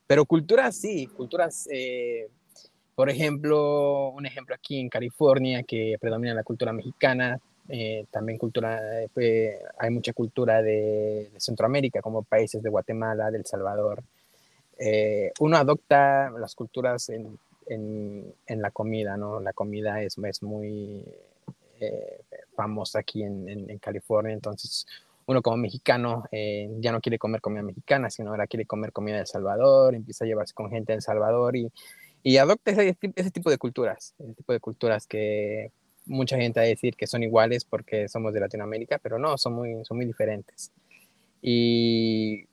Pero 0.07 0.25
culturas 0.25 0.75
sí, 0.75 1.05
culturas, 1.05 1.67
eh, 1.71 2.29
por 2.95 3.11
ejemplo, 3.11 4.09
un 4.09 4.25
ejemplo 4.25 4.55
aquí 4.55 4.79
en 4.79 4.89
California 4.89 5.61
que 5.61 5.97
predomina 6.01 6.33
la 6.33 6.43
cultura 6.43 6.73
mexicana, 6.73 7.39
eh, 7.67 8.05
también 8.09 8.39
cultura, 8.39 9.03
eh, 9.15 9.59
hay 9.77 9.91
mucha 9.91 10.13
cultura 10.13 10.63
de, 10.63 11.29
Centroamérica, 11.37 12.01
como 12.01 12.23
países 12.23 12.63
de 12.63 12.71
Guatemala, 12.71 13.29
del 13.29 13.45
Salvador. 13.45 14.01
Uno 15.39 15.57
adopta 15.57 16.29
las 16.31 16.55
culturas 16.55 17.09
en, 17.09 17.37
en, 17.67 18.61
la 18.61 18.71
comida, 18.71 19.17
¿no? 19.17 19.39
La 19.39 19.53
comida 19.53 20.01
es, 20.01 20.17
es 20.17 20.43
muy 20.43 21.05
famosa 22.55 22.99
aquí 22.99 23.23
en, 23.23 23.47
en 23.47 23.77
California, 23.79 24.33
entonces 24.33 24.85
uno 25.29 25.43
como 25.43 25.57
mexicano 25.57 26.23
eh, 26.31 26.67
ya 26.79 26.91
no 26.91 27.01
quiere 27.01 27.19
comer 27.19 27.39
comida 27.39 27.61
mexicana, 27.61 28.09
sino 28.09 28.31
ahora 28.31 28.47
quiere 28.47 28.65
comer 28.65 28.91
comida 28.91 29.17
de 29.17 29.21
El 29.21 29.27
Salvador, 29.27 29.93
empieza 29.93 30.25
a 30.25 30.27
llevarse 30.27 30.55
con 30.55 30.71
gente 30.71 30.91
de 30.91 30.95
El 30.97 31.01
Salvador 31.03 31.55
y, 31.55 31.71
y 32.23 32.37
adopta 32.37 32.71
ese, 32.71 32.97
ese, 33.15 33.29
tipo 33.29 33.51
de 33.51 33.59
culturas, 33.59 34.15
ese 34.17 34.33
tipo 34.33 34.53
de 34.53 34.59
culturas 34.59 35.05
que 35.05 35.71
mucha 36.07 36.35
gente 36.35 36.59
va 36.59 36.63
a 36.63 36.67
decir 36.69 36.95
que 36.95 37.05
son 37.05 37.21
iguales 37.21 37.63
porque 37.63 38.07
somos 38.07 38.33
de 38.33 38.39
Latinoamérica, 38.39 38.97
pero 38.97 39.19
no, 39.19 39.37
son 39.37 39.53
muy, 39.53 39.85
son 39.85 39.97
muy 39.97 40.07
diferentes. 40.07 40.71
Y 41.43 42.47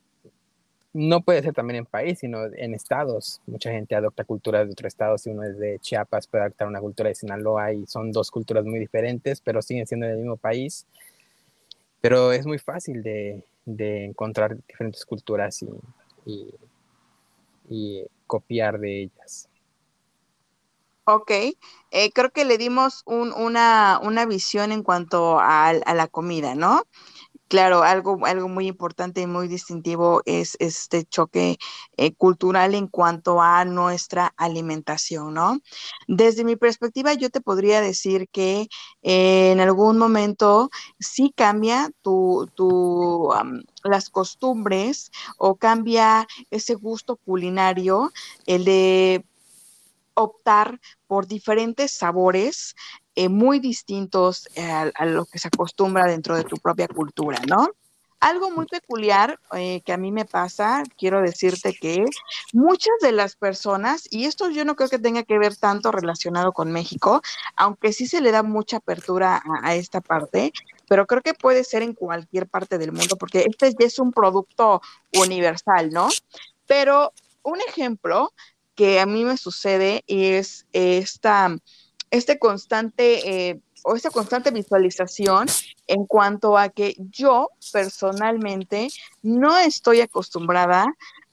no 0.96 1.20
puede 1.22 1.42
ser 1.42 1.52
también 1.52 1.78
en 1.78 1.86
país, 1.86 2.18
sino 2.18 2.44
en 2.44 2.74
estados. 2.74 3.40
Mucha 3.46 3.70
gente 3.70 3.94
adopta 3.94 4.24
culturas 4.24 4.66
de 4.66 4.72
otros 4.72 4.88
estados. 4.88 5.22
Si 5.22 5.30
uno 5.30 5.44
es 5.44 5.58
de 5.58 5.78
Chiapas, 5.80 6.26
puede 6.26 6.44
adoptar 6.44 6.68
una 6.68 6.80
cultura 6.80 7.08
de 7.08 7.14
Sinaloa 7.14 7.72
y 7.72 7.86
son 7.86 8.12
dos 8.12 8.30
culturas 8.30 8.64
muy 8.64 8.78
diferentes, 8.78 9.40
pero 9.40 9.62
siguen 9.62 9.86
siendo 9.86 10.06
del 10.06 10.18
mismo 10.18 10.36
país 10.36 10.86
pero 12.06 12.30
es 12.30 12.46
muy 12.46 12.58
fácil 12.58 13.02
de, 13.02 13.42
encontrar 13.66 14.56
diferentes 14.68 15.04
culturas 15.04 15.64
y, 16.24 18.04
copiar 18.28 18.78
de 18.78 19.02
ellas. 19.02 19.48
Ok, 21.04 21.30
eh, 21.30 22.12
creo 22.12 22.30
que 22.30 22.44
le 22.44 22.58
dimos 22.58 23.02
un, 23.06 23.32
una, 23.32 23.98
una, 24.00 24.24
visión 24.24 24.70
en 24.70 24.84
cuanto 24.84 25.40
a, 25.40 25.72
la 25.72 26.06
comida, 26.06 26.54
¿no? 26.54 26.84
Claro, 27.48 27.84
algo, 27.84 28.26
algo 28.26 28.48
muy 28.48 28.66
importante 28.66 29.20
y 29.20 29.26
muy 29.28 29.46
distintivo 29.46 30.20
es 30.24 30.56
este 30.58 31.04
choque 31.04 31.58
eh, 31.96 32.12
cultural 32.12 32.74
en 32.74 32.88
cuanto 32.88 33.40
a 33.40 33.64
nuestra 33.64 34.32
alimentación, 34.36 35.34
¿no? 35.34 35.60
Desde 36.08 36.42
mi 36.42 36.56
perspectiva, 36.56 37.14
yo 37.14 37.30
te 37.30 37.40
podría 37.40 37.80
decir 37.80 38.28
que 38.32 38.66
eh, 39.02 39.52
en 39.52 39.60
algún 39.60 39.96
momento 39.96 40.70
sí 40.98 41.32
cambia 41.36 41.92
tu, 42.02 42.50
tu 42.56 43.30
las 43.84 44.10
costumbres 44.10 45.12
o 45.38 45.54
cambia 45.54 46.26
ese 46.50 46.74
gusto 46.74 47.16
culinario, 47.16 48.10
el 48.46 48.64
de 48.64 49.24
optar 50.14 50.80
por 51.06 51.26
diferentes 51.26 51.92
sabores 51.92 52.74
eh, 53.16 53.28
muy 53.28 53.60
distintos 53.60 54.48
eh, 54.54 54.70
a, 54.70 54.92
a, 54.94 55.06
lo 55.06 55.24
que 55.24 55.38
se 55.38 55.48
acostumbra 55.48 56.04
dentro 56.04 56.36
de 56.36 56.44
tu 56.44 56.56
propia 56.56 56.86
cultura, 56.86 57.40
¿no? 57.48 57.70
Algo 58.20 58.50
muy 58.50 58.66
peculiar 58.66 59.40
eh, 59.52 59.82
que 59.84 59.92
a 59.92 59.96
mí 59.96 60.12
me 60.12 60.24
pasa, 60.24 60.82
quiero 60.96 61.20
decirte 61.20 61.74
que 61.74 62.04
muchas 62.52 62.94
de 63.00 63.12
las 63.12 63.36
personas, 63.36 64.06
y 64.10 64.24
esto 64.24 64.50
yo 64.50 64.64
no 64.64 64.76
creo 64.76 64.88
que 64.88 64.98
tenga 64.98 65.22
que 65.22 65.38
ver 65.38 65.56
tanto 65.56 65.92
relacionado 65.92 66.52
con 66.52 66.72
México, 66.72 67.20
aunque 67.56 67.92
sí 67.92 68.06
se 68.06 68.20
le 68.20 68.32
da 68.32 68.42
mucha 68.42 68.78
apertura 68.78 69.36
a, 69.36 69.68
a 69.68 69.74
esta 69.74 70.00
parte, 70.00 70.52
pero 70.88 71.06
creo 71.06 71.22
que 71.22 71.34
puede 71.34 71.64
ser 71.64 71.82
en 71.82 71.94
cualquier 71.94 72.46
parte 72.46 72.78
del 72.78 72.92
mundo, 72.92 73.16
porque 73.16 73.46
este 73.48 73.70
ya 73.78 73.86
es 73.86 73.98
un 73.98 74.12
producto 74.12 74.80
universal, 75.18 75.90
¿no? 75.90 76.08
Pero 76.66 77.12
un 77.42 77.60
ejemplo 77.66 78.32
que 78.76 79.00
a 79.00 79.06
mí 79.06 79.24
me 79.24 79.38
sucede 79.38 80.04
es 80.06 80.66
esta, 80.72 81.56
este 82.16 82.38
constante 82.38 83.48
eh, 83.48 83.60
o 83.84 83.94
esta 83.94 84.10
constante 84.10 84.50
visualización 84.50 85.46
en 85.86 86.06
cuanto 86.06 86.58
a 86.58 86.68
que 86.68 86.96
yo 87.10 87.50
personalmente 87.72 88.88
no 89.22 89.58
estoy 89.58 90.00
acostumbrada 90.00 90.86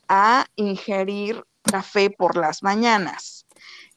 a 0.08 0.46
ingerir 0.56 1.44
café 1.64 2.10
por 2.10 2.36
las 2.36 2.62
mañanas 2.62 3.44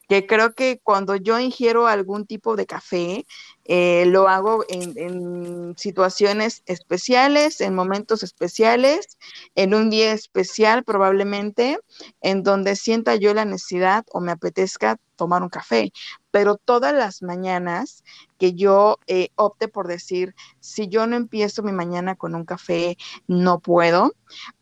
que 0.09 0.27
creo 0.27 0.55
que 0.55 0.81
cuando 0.83 1.17
yo 1.17 1.39
ingiero 1.39 1.87
algún 1.87 2.27
tipo 2.27 2.57
de 2.57 2.67
café, 2.67 3.27
eh, 3.65 4.05
lo 4.07 4.29
hago 4.29 4.65
en, 4.69 4.97
en, 4.97 5.77
situaciones 5.77 6.63
especiales, 6.67 7.61
en 7.61 7.75
momentos 7.75 8.23
especiales, 8.23 9.19
en 9.57 9.75
un 9.75 9.91
día 9.91 10.13
especial 10.13 10.85
probablemente, 10.85 11.81
en 12.21 12.45
donde 12.45 12.77
sienta 12.77 13.17
yo 13.17 13.35
la 13.35 13.45
necesidad 13.45 14.05
o 14.13 14.21
me 14.21 14.33
apetezca 14.33 14.97
tomar 15.17 15.43
un 15.43 15.49
café. 15.49 15.93
Pero 16.31 16.57
todas 16.57 16.95
las 16.95 17.23
mañanas 17.23 18.05
que 18.39 18.53
yo 18.53 18.99
eh, 19.07 19.31
opte 19.37 19.69
por 19.69 19.89
decir, 19.89 20.35
si 20.61 20.89
yo 20.89 21.07
no 21.07 21.17
empiezo 21.17 21.63
mi 21.63 21.73
mañana 21.73 22.15
con 22.17 22.35
un 22.35 22.45
café, 22.45 22.97
no 23.27 23.61
puedo. 23.61 24.13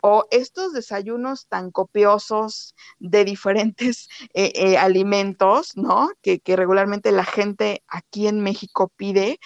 O 0.01 0.27
estos 0.31 0.73
desayunos 0.73 1.47
tan 1.49 1.71
copiosos 1.71 2.75
de 2.99 3.25
diferentes 3.25 4.09
eh, 4.35 4.53
eh, 4.55 4.79
alimentos, 4.79 5.77
¿no? 5.77 6.11
Que, 6.23 6.41
que 6.41 6.57
regularmente 6.57 7.13
la 7.13 7.25
gente 7.25 7.83
aquí 7.89 8.29
en 8.29 8.41
México 8.41 8.93
pide 8.97 9.39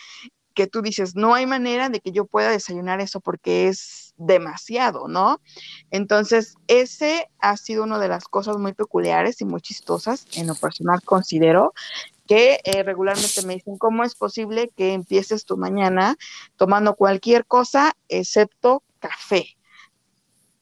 que 0.59 0.67
tú 0.67 0.83
dices, 0.83 1.15
no 1.15 1.35
hay 1.35 1.47
manera 1.47 1.89
de 1.89 2.01
que 2.01 2.11
yo 2.11 2.25
pueda 2.25 2.51
desayunar 2.51 3.01
eso 3.01 3.21
porque 3.21 3.69
es 3.69 4.13
demasiado, 4.17 5.07
¿no? 5.07 5.41
Entonces, 5.93 6.57
ese 6.67 7.31
ha 7.39 7.57
sido 7.57 7.85
una 7.85 8.01
de 8.01 8.09
las 8.09 8.25
cosas 8.25 8.57
muy 8.57 8.73
peculiares 8.73 9.41
y 9.41 9.45
muy 9.45 9.61
chistosas, 9.61 10.27
en 10.35 10.49
lo 10.49 10.57
personal 10.57 11.01
considero, 11.05 11.75
que 12.27 12.59
eh, 12.65 12.83
regularmente 12.83 13.43
me 13.43 13.55
dicen, 13.55 13.79
¿cómo 13.79 14.03
es 14.03 14.17
posible 14.17 14.73
que 14.77 14.95
empieces 14.95 15.45
tu 15.45 15.57
mañana 15.57 16.17
tomando 16.57 16.97
cualquier 16.97 17.47
cosa 17.47 17.97
excepto 18.09 18.83
café? 18.99 19.58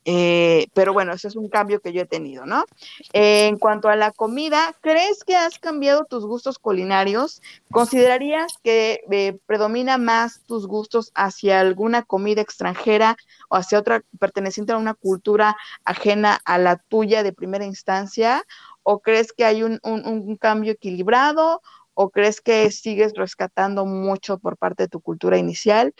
Eh, 0.08 0.68
pero 0.72 0.92
bueno, 0.92 1.12
ese 1.12 1.26
es 1.26 1.34
un 1.34 1.48
cambio 1.48 1.80
que 1.80 1.92
yo 1.92 2.02
he 2.02 2.06
tenido, 2.06 2.46
¿no? 2.46 2.64
En 3.12 3.58
cuanto 3.58 3.88
a 3.88 3.96
la 3.96 4.12
comida, 4.12 4.72
¿crees 4.80 5.24
que 5.24 5.34
has 5.34 5.58
cambiado 5.58 6.04
tus 6.04 6.24
gustos 6.24 6.60
culinarios? 6.60 7.42
¿Considerarías 7.72 8.54
que 8.62 9.00
eh, 9.10 9.36
predomina 9.46 9.98
más 9.98 10.44
tus 10.46 10.68
gustos 10.68 11.10
hacia 11.16 11.58
alguna 11.58 12.02
comida 12.04 12.40
extranjera 12.40 13.16
o 13.48 13.56
hacia 13.56 13.80
otra 13.80 14.04
perteneciente 14.20 14.72
a 14.72 14.76
una 14.76 14.94
cultura 14.94 15.56
ajena 15.84 16.38
a 16.44 16.58
la 16.58 16.76
tuya 16.76 17.24
de 17.24 17.32
primera 17.32 17.64
instancia? 17.64 18.44
¿O 18.84 19.00
crees 19.00 19.32
que 19.32 19.44
hay 19.44 19.64
un 19.64 20.36
cambio 20.40 20.70
equilibrado? 20.70 21.62
¿O 21.94 22.10
crees 22.10 22.40
que 22.40 22.70
sigues 22.70 23.14
rescatando 23.14 23.84
mucho 23.84 24.38
por 24.38 24.56
parte 24.56 24.84
de 24.84 24.88
tu 24.88 25.00
cultura 25.00 25.36
inicial? 25.36 25.92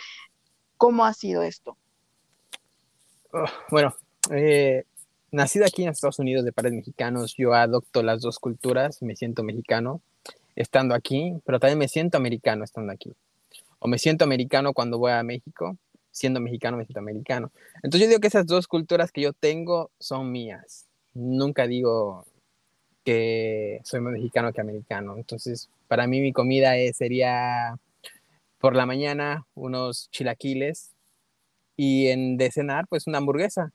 ¿Cómo 0.77 1.05
ha 1.05 1.13
sido 1.13 1.43
esto? 1.43 1.77
Oh, 3.33 3.45
bueno, 3.71 3.95
eh, 4.31 4.85
nacido 5.31 5.67
aquí 5.67 5.83
en 5.83 5.91
Estados 5.91 6.19
Unidos 6.19 6.45
de 6.45 6.53
padres 6.53 6.75
mexicanos, 6.75 7.35
yo 7.37 7.55
adopto 7.55 8.03
las 8.03 8.21
dos 8.21 8.39
culturas, 8.39 9.03
me 9.03 9.17
siento 9.17 9.43
mexicano 9.43 10.01
estando 10.55 10.95
aquí, 10.95 11.35
pero 11.45 11.61
también 11.61 11.79
me 11.79 11.89
siento 11.89 12.17
americano 12.17 12.65
estando 12.65 12.93
aquí. 12.93 13.15
O 13.79 13.89
me 13.89 13.99
siento 13.99 14.25
americano 14.25 14.73
cuando 14.73 14.99
voy 14.99 15.13
a 15.13 15.23
México, 15.23 15.77
siendo 16.11 16.41
mexicano 16.41 16.79
me 16.79 16.87
siento 16.87 17.01
americano. 17.01 17.53
Entonces 17.83 18.03
yo 18.03 18.09
digo 18.09 18.21
que 18.21 18.29
esas 18.29 18.47
dos 18.47 18.67
culturas 18.67 19.13
que 19.13 19.21
yo 19.21 19.33
tengo 19.35 19.91
son 19.99 20.33
mías. 20.33 20.87
Nunca 21.13 21.67
digo 21.67 22.25
que 23.05 23.81
soy 23.85 24.01
más 24.01 24.15
mexicano 24.15 24.53
que 24.53 24.61
americano. 24.61 25.17
Entonces, 25.17 25.69
para 25.89 26.07
mí 26.07 26.21
mi 26.21 26.33
comida 26.33 26.77
es, 26.77 26.97
sería 26.97 27.79
por 28.59 28.75
la 28.75 28.87
mañana 28.87 29.47
unos 29.55 30.11
chilaquiles 30.11 30.96
y 31.77 32.09
en 32.09 32.37
de 32.37 32.51
cenar, 32.51 32.87
pues 32.89 33.07
una 33.07 33.19
hamburguesa, 33.19 33.73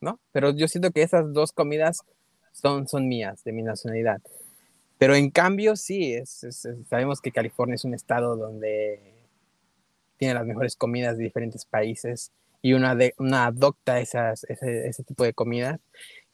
¿no? 0.00 0.20
Pero 0.32 0.50
yo 0.50 0.68
siento 0.68 0.90
que 0.90 1.02
esas 1.02 1.32
dos 1.32 1.52
comidas 1.52 2.00
son, 2.52 2.88
son 2.88 3.08
mías, 3.08 3.44
de 3.44 3.52
mi 3.52 3.62
nacionalidad. 3.62 4.20
Pero 4.98 5.14
en 5.14 5.30
cambio, 5.30 5.76
sí, 5.76 6.14
es, 6.14 6.42
es, 6.44 6.66
sabemos 6.88 7.20
que 7.20 7.32
California 7.32 7.74
es 7.74 7.84
un 7.84 7.94
estado 7.94 8.36
donde 8.36 9.14
tiene 10.16 10.34
las 10.34 10.46
mejores 10.46 10.76
comidas 10.76 11.18
de 11.18 11.24
diferentes 11.24 11.66
países 11.66 12.32
y 12.62 12.72
una, 12.72 12.94
de, 12.94 13.14
una 13.18 13.46
adopta 13.46 14.00
esas, 14.00 14.44
ese, 14.44 14.88
ese 14.88 15.04
tipo 15.04 15.24
de 15.24 15.34
comidas, 15.34 15.80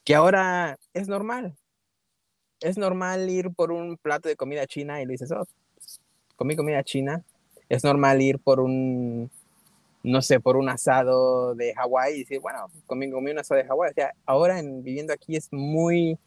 que 0.03 0.15
ahora 0.15 0.77
es 0.93 1.07
normal. 1.07 1.55
Es 2.61 2.77
normal 2.77 3.29
ir 3.29 3.51
por 3.51 3.71
un 3.71 3.97
plato 3.97 4.29
de 4.29 4.37
comida 4.37 4.65
china 4.65 5.01
y 5.01 5.05
le 5.05 5.11
dices, 5.13 5.31
oh, 5.31 5.45
comí 6.37 6.55
comida 6.55 6.83
china. 6.83 7.23
Es 7.67 7.83
normal 7.83 8.21
ir 8.21 8.39
por 8.39 8.61
un, 8.61 9.29
no 10.03 10.21
sé, 10.21 10.41
por 10.41 10.57
un 10.57 10.67
asado 10.67 11.55
de 11.55 11.73
Hawái 11.73 12.15
y 12.15 12.19
decir, 12.19 12.39
bueno, 12.41 12.67
comí, 12.85 13.09
comí 13.09 13.31
un 13.31 13.39
asado 13.39 13.61
de 13.61 13.67
Hawái. 13.67 13.91
O 13.91 14.01
ahora 14.25 14.59
en, 14.59 14.83
viviendo 14.83 15.13
aquí 15.13 15.37
es 15.37 15.51
muy, 15.51 16.19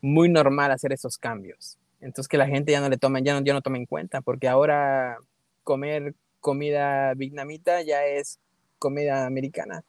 muy 0.00 0.28
normal 0.30 0.70
hacer 0.72 0.92
esos 0.92 1.18
cambios. 1.18 1.78
Entonces 2.00 2.28
que 2.28 2.38
la 2.38 2.46
gente 2.46 2.72
ya 2.72 2.80
no 2.80 2.88
le 2.88 2.96
toma, 2.96 3.20
ya 3.20 3.34
no, 3.34 3.44
ya 3.44 3.52
no 3.52 3.60
toma 3.60 3.76
en 3.76 3.84
cuenta, 3.84 4.22
porque 4.22 4.48
ahora 4.48 5.18
comer 5.64 6.14
comida 6.40 7.12
vietnamita 7.14 7.82
ya 7.82 8.06
es 8.06 8.38
comida 8.78 9.26
americana. 9.26 9.84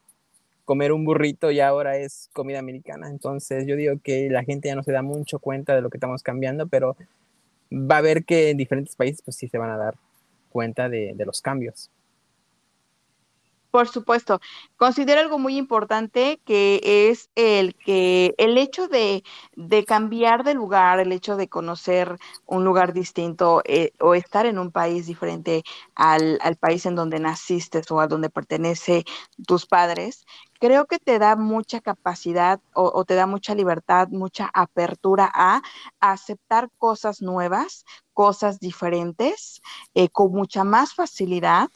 Comer 0.66 0.92
un 0.92 1.06
burrito 1.06 1.52
ya 1.52 1.70
ahora 1.70 1.98
es 1.98 2.30
comida 2.34 2.60
americana. 2.60 3.10
Entonces 3.10 3.66
yo 3.66 3.78
digo 3.78 3.96
que 4.04 4.30
la 4.30 4.44
gente 4.44 4.68
ya 4.68 4.76
no 4.76 4.84
se 4.84 4.92
da 4.92 5.02
mucho 5.02 5.40
cuenta 5.40 5.74
de 5.74 5.82
lo 5.82 5.90
que 5.90 5.98
estamos 5.98 6.22
cambiando, 6.22 6.68
pero 6.68 6.98
va 7.72 7.98
a 7.98 8.02
ver 8.02 8.26
que 8.26 8.50
en 8.50 8.58
diferentes 8.58 8.98
países 8.98 9.22
pues 9.22 9.38
sí 9.38 9.48
se 9.48 9.58
van 9.58 9.70
a 9.70 9.78
dar 9.78 9.96
cuenta 10.50 10.90
de, 10.90 11.14
de 11.16 11.26
los 11.26 11.42
cambios. 11.42 11.90
Por 13.72 13.88
supuesto. 13.88 14.42
Considero 14.76 15.22
algo 15.22 15.40
muy 15.40 15.56
importante 15.56 16.42
que 16.44 16.82
es 17.10 17.30
el 17.36 17.74
que 17.76 18.36
el 18.38 18.58
hecho 18.58 18.90
de, 18.90 19.24
de 19.56 19.86
cambiar 19.86 20.44
de 20.44 20.54
lugar, 20.56 21.00
el 21.00 21.14
hecho 21.14 21.38
de 21.38 21.48
conocer 21.48 22.18
un 22.46 22.66
lugar 22.66 22.92
distinto 22.92 23.62
eh, 23.64 23.94
o 24.02 24.14
estar 24.14 24.46
en 24.46 24.60
un 24.60 24.72
país 24.72 25.06
diferente 25.08 25.64
al, 25.96 26.38
al 26.42 26.58
país 26.58 26.86
en 26.86 26.96
donde 26.96 27.22
naciste 27.22 27.82
o 27.90 28.02
a 28.02 28.08
donde 28.08 28.30
pertenece 28.30 29.06
tus 29.48 29.66
padres, 29.66 30.26
creo 30.60 30.86
que 30.86 31.00
te 31.00 31.18
da 31.18 31.38
mucha 31.38 31.80
capacidad 31.80 32.60
o, 32.74 33.06
te 33.06 33.16
da 33.16 33.26
mucha 33.26 33.56
libertad, 33.56 34.10
mucha 34.10 34.50
apertura 34.54 35.32
a, 35.34 35.62
a 36.02 36.12
aceptar 36.12 36.70
cosas 36.78 37.22
nuevas, 37.22 37.86
cosas 38.14 38.60
diferentes, 38.60 39.62
eh, 39.94 40.10
con 40.10 40.32
mucha 40.34 40.64
más 40.66 40.94
facilidad 40.94 41.70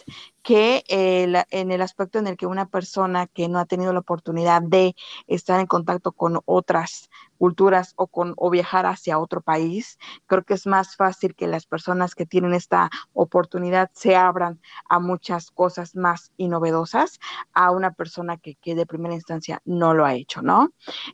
que 0.46 0.84
eh, 0.90 1.44
en 1.52 1.72
el 1.72 1.82
aspecto 1.82 2.20
en 2.20 2.28
el 2.28 2.38
que 2.38 2.46
una 2.48 2.68
persona 2.70 3.28
que 3.28 3.50
no 3.50 3.60
ha 3.60 3.66
tenido 3.66 3.94
la 3.94 4.00
oportunidad 4.02 4.62
de 4.62 4.96
estar 5.28 5.60
en 5.60 5.68
contacto 5.68 6.12
con 6.14 6.40
otras 6.46 7.10
culturas 7.40 7.94
o 7.98 8.08
con 8.08 8.34
o 8.38 8.52
viajar 8.52 8.86
hacia 8.86 9.20
otro 9.20 9.42
país, 9.42 9.98
creo 10.28 10.44
que 10.46 10.54
es 10.54 10.68
más 10.68 10.96
fácil 10.98 11.36
que 11.36 11.48
las 11.48 11.66
personas 11.66 12.16
que 12.16 12.28
tienen 12.28 12.54
esta 12.54 12.92
oportunidad 13.14 13.90
se 13.94 14.16
abran 14.16 14.62
a 14.90 15.00
muchas 15.00 15.52
cosas 15.52 15.96
más 15.96 16.32
y 16.38 16.48
novedosas 16.48 17.20
a 17.54 17.72
una 17.72 17.94
persona 17.94 18.38
que, 18.38 18.56
que 18.56 18.76
de 18.76 18.86
primera 18.86 19.16
instancia 19.16 19.62
no 19.66 19.94
lo 19.96 20.06
ha 20.06 20.14
hecho, 20.14 20.42
¿no? 20.44 20.72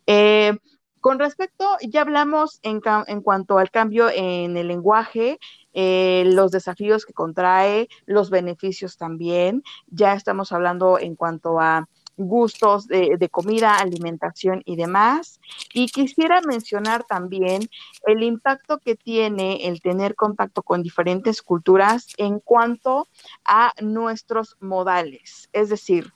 Eh, 0.07 0.57
Con 0.99 1.17
respecto, 1.19 1.65
ya 1.81 2.01
hablamos 2.01 2.59
en, 2.61 2.81
en 3.07 3.21
cuanto 3.21 3.57
al 3.57 3.71
cambio 3.71 4.09
en 4.13 4.55
el 4.57 4.67
lenguaje, 4.67 5.39
eh, 5.73 6.23
los 6.27 6.51
desafíos 6.51 7.05
que 7.05 7.13
contrae, 7.13 7.87
los 8.05 8.29
beneficios 8.29 8.97
también. 8.97 9.63
Ya 9.87 10.13
estamos 10.13 10.51
hablando 10.51 10.99
en 10.99 11.15
cuanto 11.15 11.59
a 11.59 11.87
gustos 12.17 12.87
de, 12.87 13.29
comida, 13.29 13.77
alimentación 13.77 14.61
y 14.65 14.75
demás. 14.75 15.39
Y 15.73 15.87
quisiera 15.87 16.41
mencionar 16.41 17.03
también 17.03 17.69
el 18.05 18.23
impacto 18.23 18.79
que 18.79 18.95
tiene 18.95 19.67
el 19.67 19.81
tener 19.81 20.15
contacto 20.15 20.61
con 20.63 20.83
diferentes 20.83 21.41
culturas 21.41 22.07
en 22.17 22.39
cuanto 22.39 23.07
a 23.45 23.73
nuestros 23.81 24.57
modales. 24.59 25.49
Es 25.53 25.69
decir, 25.69 26.11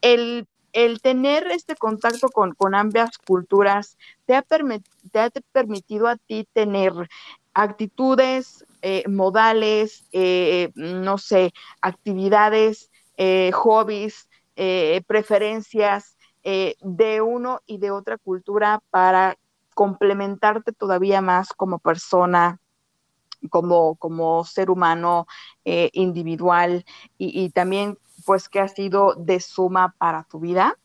el 0.00 0.46
el 0.72 1.00
tener 1.00 1.46
este 1.50 1.74
contacto 1.76 2.28
con, 2.28 2.54
ambas 2.74 3.18
culturas 3.18 3.96
te 4.26 4.34
ha, 4.34 4.42
permitido 5.52 6.06
a 6.06 6.16
ti 6.16 6.46
tener 6.52 6.92
actitudes, 7.58 8.64
eh, 8.82 9.02
modales, 9.08 10.04
eh, 10.12 10.70
no 10.76 11.18
sé, 11.18 11.52
actividades, 11.82 12.90
eh, 13.16 13.50
hobbies, 13.52 14.28
preferencias 15.06 16.16
de 16.42 17.20
uno 17.20 17.60
y 17.64 17.78
de 17.78 17.92
otra 17.92 18.18
cultura 18.18 18.82
para 18.90 19.36
complementarte 19.72 20.72
todavía 20.72 21.20
más 21.20 21.52
como 21.52 21.78
persona, 21.78 22.58
como, 23.50 23.94
como 23.94 24.44
ser 24.44 24.68
humano 24.68 25.28
individual 25.64 26.84
y, 27.18 27.44
y, 27.44 27.50
también 27.50 27.98
pues 28.26 28.48
que 28.48 28.58
ha 28.58 28.66
sido 28.66 29.14
de 29.14 29.38
suma 29.38 29.94
para 29.96 30.24
tu 30.24 30.40
vida. 30.40 30.76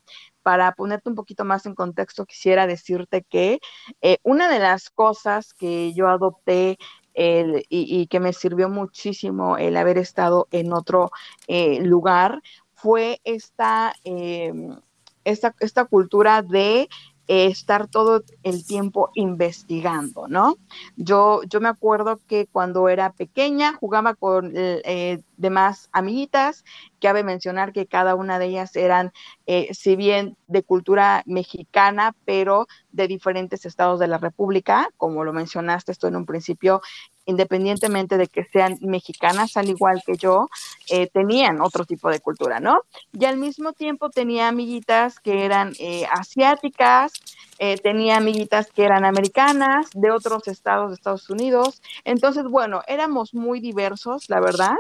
Para 0.44 0.74
ponerte 0.74 1.10
un 1.10 1.16
poquito 1.16 1.46
más 1.46 1.66
en 1.66 1.74
contexto, 1.74 2.26
quisiera 2.26 2.68
decirte 2.68 3.24
que 3.24 3.60
eh, 4.02 4.18
una 4.24 4.50
de 4.50 4.60
las 4.60 4.90
cosas 4.90 5.54
que 5.54 5.94
yo 5.94 6.10
adopté 6.10 6.78
y, 7.16 8.08
que 8.08 8.20
me 8.20 8.34
sirvió 8.34 8.70
muchísimo 8.70 9.58
el 9.58 9.78
haber 9.78 9.98
estado 9.98 10.48
en 10.52 10.74
otro 10.74 11.12
eh, 11.48 11.80
lugar 11.82 12.42
fue 12.74 13.22
esta, 13.24 13.94
em, 14.04 14.76
esta, 15.24 15.56
esta 15.60 15.86
cultura 15.86 16.42
de 16.42 16.90
estar 17.28 17.88
todo 17.88 18.24
el 18.44 18.66
tiempo 18.66 19.10
investigando, 19.16 20.28
¿no? 20.28 20.58
Yo, 20.96 21.42
yo 21.44 21.62
me 21.62 21.70
acuerdo 21.70 22.20
que 22.28 22.48
cuando 22.48 22.90
era 22.90 23.14
pequeña 23.14 23.74
jugaba 23.74 24.16
con 24.16 24.52
eh, 24.56 25.22
demás 25.38 25.90
amiguitas, 25.92 26.64
cabe 27.02 27.24
mencionar 27.24 27.74
que 27.74 27.86
cada 27.86 28.16
una 28.16 28.40
de 28.40 28.46
ellas 28.48 28.76
eran, 28.76 29.12
eh, 29.46 29.74
si 29.74 29.96
bien 29.96 30.38
de 30.48 30.64
cultura 30.64 31.24
mexicana, 31.26 32.16
pero 32.26 32.68
de 32.92 33.08
diferentes 33.08 33.66
estados 33.66 34.00
de 34.00 34.08
la 34.08 34.18
República, 34.18 34.90
como 34.98 35.24
lo 35.24 35.34
mencionaste 35.34 35.92
esto 35.92 36.08
en 36.08 36.16
un 36.16 36.26
principio, 36.26 36.82
independientemente 37.26 38.18
de 38.18 38.28
que 38.28 38.44
sean 38.46 38.78
mexicanas, 38.82 39.58
al 39.58 39.70
igual 39.70 40.02
que 40.06 40.18
yo, 40.18 40.50
eh, 40.90 41.08
tenían 41.08 41.62
otro 41.62 41.86
tipo 41.86 42.10
de 42.10 42.20
cultura, 42.20 42.60
¿no? 42.60 42.82
Y 43.12 43.26
al 43.26 43.38
mismo 43.38 43.74
tiempo 43.74 44.10
tenía 44.10 44.48
amiguitas 44.48 45.20
que 45.20 45.46
eran 45.46 45.74
eh, 45.80 46.06
asiáticas, 46.12 47.14
eh, 47.60 47.78
tenía 47.78 48.18
amiguitas 48.18 48.72
que 48.72 48.84
eran 48.84 49.06
americanas, 49.06 49.88
de 49.94 50.12
otros 50.12 50.48
estados 50.48 50.90
de 50.90 50.96
Estados 50.96 51.30
Unidos. 51.30 51.82
Entonces, 52.04 52.46
bueno, 52.46 52.82
éramos 52.88 53.34
muy 53.34 53.60
diversos, 53.60 54.30
la 54.30 54.40
verdad 54.40 54.76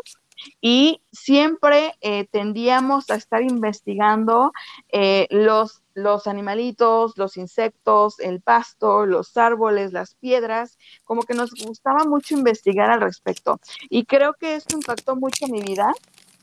y 0.62 1.02
siempre 1.12 1.93
eh, 2.02 2.28
tendíamos 2.32 3.10
a 3.10 3.15
estar 3.15 3.41
investigando 3.41 4.52
eh, 4.89 5.28
los, 5.30 5.82
los 5.93 6.28
animalitos, 6.28 7.17
los 7.17 7.38
insectos, 7.38 8.19
el 8.19 8.41
pasto, 8.41 9.06
los 9.06 9.36
árboles, 9.38 9.93
las 9.93 10.15
piedras, 10.15 10.78
como 11.04 11.24
que 11.24 11.34
nos 11.34 11.52
gustaba 11.52 12.04
mucho 12.06 12.36
investigar 12.36 12.89
al 12.91 13.02
respecto. 13.02 13.60
Y 13.89 14.06
creo 14.06 14.34
que 14.34 14.56
esto 14.56 14.76
impactó 14.76 15.15
mucho 15.15 15.48
mi 15.48 15.62
vida 15.62 15.93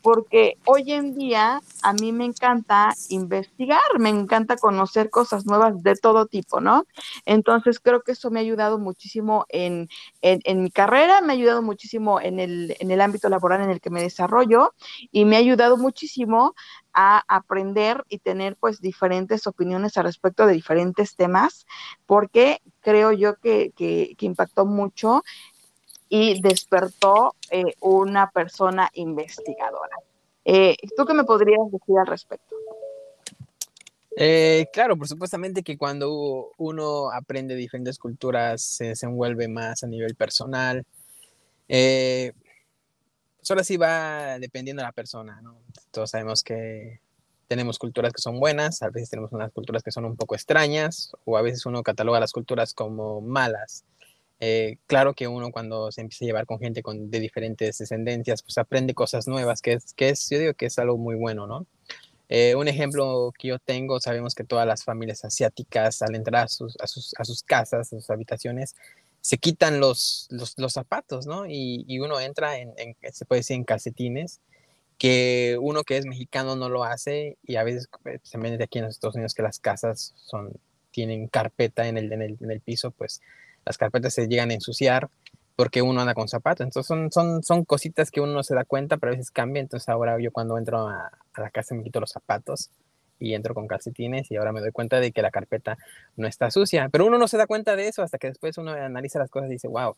porque 0.01 0.57
hoy 0.65 0.91
en 0.91 1.15
día 1.15 1.61
a 1.83 1.93
mí 1.93 2.11
me 2.11 2.25
encanta 2.25 2.93
investigar, 3.09 3.81
me 3.99 4.09
encanta 4.09 4.57
conocer 4.57 5.09
cosas 5.09 5.45
nuevas 5.45 5.81
de 5.83 5.95
todo 5.95 6.25
tipo, 6.25 6.59
¿no? 6.59 6.85
Entonces 7.25 7.79
creo 7.79 8.01
que 8.01 8.13
eso 8.13 8.31
me 8.31 8.39
ha 8.39 8.43
ayudado 8.43 8.79
muchísimo 8.79 9.45
en, 9.49 9.87
mi 10.21 10.71
carrera, 10.71 11.21
me 11.21 11.33
ha 11.33 11.35
ayudado 11.35 11.61
muchísimo 11.61 12.19
en 12.19 12.39
el, 12.39 12.75
en 12.79 12.91
el 12.91 13.01
ámbito 13.01 13.29
laboral 13.29 13.61
en 13.61 13.69
el 13.69 13.81
que 13.81 13.89
me 13.89 14.01
desarrollo 14.01 14.73
y 15.11 15.25
me 15.25 15.35
ha 15.35 15.39
ayudado 15.39 15.77
muchísimo 15.77 16.55
a 16.93 17.23
aprender 17.27 18.03
y 18.09 18.19
tener 18.19 18.57
pues 18.57 18.81
diferentes 18.81 19.47
opiniones 19.47 19.97
al 19.97 20.05
respecto 20.05 20.45
de 20.45 20.53
diferentes 20.53 21.15
temas, 21.15 21.65
porque 22.05 22.61
creo 22.81 23.11
yo 23.11 23.35
que, 23.37 23.71
que, 23.75 24.15
que 24.17 24.25
impactó 24.25 24.65
mucho 24.65 25.23
y 26.13 26.41
despertó 26.41 27.35
eh, 27.49 27.73
una 27.79 28.29
persona 28.31 28.89
investigadora. 28.95 29.95
Eh, 30.43 30.75
¿Tú 30.97 31.05
qué 31.05 31.13
me 31.13 31.23
podrías 31.23 31.71
decir 31.71 31.97
al 31.97 32.05
respecto? 32.05 32.53
Eh, 34.17 34.67
claro, 34.73 34.97
por 34.97 35.07
supuestamente 35.07 35.63
que 35.63 35.77
cuando 35.77 36.51
uno 36.57 37.11
aprende 37.11 37.55
diferentes 37.55 37.97
culturas 37.97 38.61
se 38.61 38.87
desenvuelve 38.87 39.47
más 39.47 39.85
a 39.85 39.87
nivel 39.87 40.15
personal. 40.15 40.85
pues 41.65 42.33
ahora 43.49 43.63
sí 43.63 43.77
va 43.77 44.37
dependiendo 44.37 44.81
de 44.81 44.87
la 44.87 44.91
persona, 44.91 45.39
¿no? 45.41 45.59
Todos 45.91 46.09
sabemos 46.09 46.43
que 46.43 46.99
tenemos 47.47 47.79
culturas 47.79 48.11
que 48.11 48.21
son 48.21 48.37
buenas, 48.37 48.81
a 48.81 48.89
veces 48.89 49.11
tenemos 49.11 49.31
unas 49.31 49.53
culturas 49.53 49.81
que 49.81 49.91
son 49.91 50.03
un 50.03 50.17
poco 50.17 50.35
extrañas, 50.35 51.13
o 51.23 51.37
a 51.37 51.41
veces 51.41 51.65
uno 51.65 51.83
cataloga 51.83 52.19
las 52.19 52.33
culturas 52.33 52.73
como 52.73 53.21
malas. 53.21 53.85
Eh, 54.43 54.77
claro 54.87 55.13
que 55.13 55.27
uno 55.27 55.51
cuando 55.51 55.91
se 55.91 56.01
empieza 56.01 56.25
a 56.25 56.27
llevar 56.27 56.45
con 56.47 56.59
gente 56.59 56.81
con, 56.81 57.11
de 57.11 57.19
diferentes 57.19 57.77
descendencias, 57.77 58.41
pues 58.41 58.57
aprende 58.57 58.95
cosas 58.95 59.27
nuevas, 59.27 59.61
que 59.61 59.73
es, 59.73 59.93
que 59.93 60.09
es, 60.09 60.27
yo 60.31 60.39
digo 60.39 60.55
que 60.55 60.65
es 60.65 60.79
algo 60.79 60.97
muy 60.97 61.15
bueno, 61.15 61.45
¿no? 61.45 61.67
Eh, 62.27 62.55
un 62.55 62.67
ejemplo 62.67 63.31
que 63.37 63.49
yo 63.49 63.59
tengo, 63.59 63.99
sabemos 63.99 64.33
que 64.33 64.43
todas 64.43 64.65
las 64.65 64.83
familias 64.83 65.23
asiáticas 65.25 66.01
al 66.01 66.15
entrar 66.15 66.45
a 66.45 66.47
sus, 66.47 66.75
a 66.79 66.87
sus, 66.87 67.43
casas, 67.43 67.93
a 67.93 67.97
sus 67.97 68.09
habitaciones, 68.09 68.75
se 69.21 69.37
quitan 69.37 69.79
los, 69.79 70.27
los, 70.31 70.57
los 70.57 70.73
zapatos, 70.73 71.27
¿no? 71.27 71.45
Y, 71.45 71.85
y, 71.87 71.99
uno 71.99 72.19
entra 72.19 72.57
en, 72.57 72.73
en, 72.77 72.95
se 73.13 73.25
puede 73.25 73.41
decir, 73.41 73.57
en 73.57 73.63
calcetines, 73.63 74.41
que 74.97 75.57
uno 75.61 75.83
que 75.83 75.97
es 75.97 76.05
mexicano 76.07 76.55
no 76.55 76.67
lo 76.67 76.83
hace 76.83 77.37
y 77.43 77.57
a 77.57 77.63
veces 77.63 77.89
se 78.23 78.37
ven 78.39 78.57
de 78.57 78.63
aquí 78.63 78.79
en 78.79 78.85
los 78.85 78.95
Estados 78.95 79.15
Unidos 79.15 79.35
que 79.35 79.43
las 79.43 79.59
casas 79.59 80.15
son, 80.15 80.53
tienen 80.89 81.27
carpeta 81.27 81.87
en 81.87 81.97
el, 81.97 82.11
en 82.11 82.23
el, 82.23 82.37
en 82.41 82.49
el 82.49 82.61
piso, 82.61 82.89
pues 82.89 83.21
las 83.71 83.77
carpetas 83.77 84.13
se 84.13 84.27
llegan 84.27 84.51
a 84.51 84.53
ensuciar 84.53 85.09
porque 85.55 85.81
uno 85.81 86.01
anda 86.01 86.13
con 86.13 86.27
zapatos. 86.27 86.65
Entonces 86.65 86.87
son, 86.87 87.11
son, 87.11 87.43
son 87.43 87.65
cositas 87.65 88.11
que 88.11 88.21
uno 88.21 88.33
no 88.33 88.43
se 88.43 88.55
da 88.55 88.65
cuenta, 88.65 88.97
pero 88.97 89.11
a 89.11 89.15
veces 89.15 89.31
cambia. 89.31 89.61
Entonces 89.61 89.87
ahora 89.89 90.17
yo 90.19 90.31
cuando 90.31 90.57
entro 90.57 90.87
a, 90.87 91.11
la 91.37 91.49
casa 91.49 91.75
me 91.75 91.83
quito 91.83 91.99
los 91.99 92.11
zapatos 92.11 92.71
y 93.19 93.35
entro 93.35 93.53
con 93.53 93.67
calcetines 93.67 94.31
y 94.31 94.35
ahora 94.35 94.51
me 94.51 94.59
doy 94.59 94.71
cuenta 94.71 94.99
de 94.99 95.11
que 95.11 95.21
la 95.21 95.29
carpeta 95.29 95.77
no 96.15 96.27
está 96.27 96.49
sucia. 96.49 96.89
Pero 96.89 97.05
uno 97.05 97.17
no 97.17 97.27
se 97.27 97.37
da 97.37 97.45
cuenta 97.45 97.75
de 97.75 97.87
eso 97.87 98.01
hasta 98.01 98.17
que 98.17 98.27
después 98.27 98.57
uno 98.57 98.71
analiza 98.71 99.19
las 99.19 99.29
cosas 99.29 99.49
y 99.49 99.53
dice, 99.53 99.67
wow, 99.67 99.95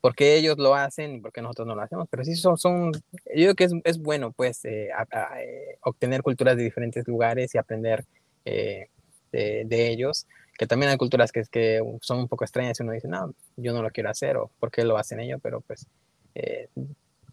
¿por 0.00 0.14
qué 0.14 0.36
ellos 0.36 0.56
lo 0.58 0.74
hacen 0.74 1.16
y 1.16 1.20
por 1.20 1.32
qué 1.32 1.42
nosotros 1.42 1.66
no 1.66 1.74
lo 1.74 1.82
hacemos? 1.82 2.06
Pero 2.08 2.24
sí 2.24 2.36
son, 2.36 2.56
son 2.56 2.92
yo 2.92 3.00
creo 3.34 3.54
que 3.56 3.64
es, 3.64 3.72
es 3.82 3.98
bueno 3.98 4.30
pues 4.30 4.64
eh, 4.64 4.90
eh, 5.38 5.78
obtener 5.82 6.22
culturas 6.22 6.56
de 6.56 6.62
diferentes 6.62 7.06
lugares 7.08 7.52
y 7.54 7.58
aprender 7.58 8.04
eh, 8.44 8.88
de, 9.32 9.64
de, 9.66 9.88
ellos 9.88 10.26
que 10.60 10.66
también 10.66 10.90
hay 10.90 10.98
culturas 10.98 11.32
que, 11.32 11.80
son 12.02 12.18
un 12.18 12.28
poco 12.28 12.44
extrañas 12.44 12.78
y 12.78 12.82
uno 12.82 12.92
dice, 12.92 13.08
no, 13.08 13.34
yo 13.56 13.72
no 13.72 13.82
lo 13.82 13.88
quiero 13.88 14.10
hacer 14.10 14.36
o 14.36 14.50
por 14.60 14.70
qué 14.70 14.84
lo 14.84 14.98
hacen 14.98 15.18
ellos, 15.18 15.40
pero 15.42 15.62
pues 15.62 15.86
eh, 16.34 16.68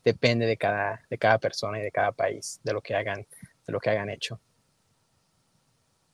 depende 0.06 0.46
de 0.46 0.56
cada, 0.56 1.02
de 1.10 1.18
cada 1.18 1.38
persona 1.38 1.78
y 1.78 1.82
de 1.82 1.92
cada 1.92 2.13
país, 2.13 2.62
de 2.63 2.72
lo 2.72 2.80
que 2.80 2.96
hagan, 2.96 3.28
de 3.68 3.74
lo 3.74 3.82
que 3.82 3.90
hagan 3.90 4.10
hecho. 4.10 4.40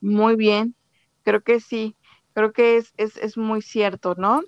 Muy 0.01 0.35
bien, 0.35 0.73
creo 1.21 1.41
que 1.41 1.59
sí, 1.59 1.95
creo 2.33 2.51
que 2.51 2.77
es, 2.77 2.91
es, 2.97 3.15
es 3.17 3.37
muy 3.37 3.61
cierto, 3.61 4.15
¿no? 4.17 4.41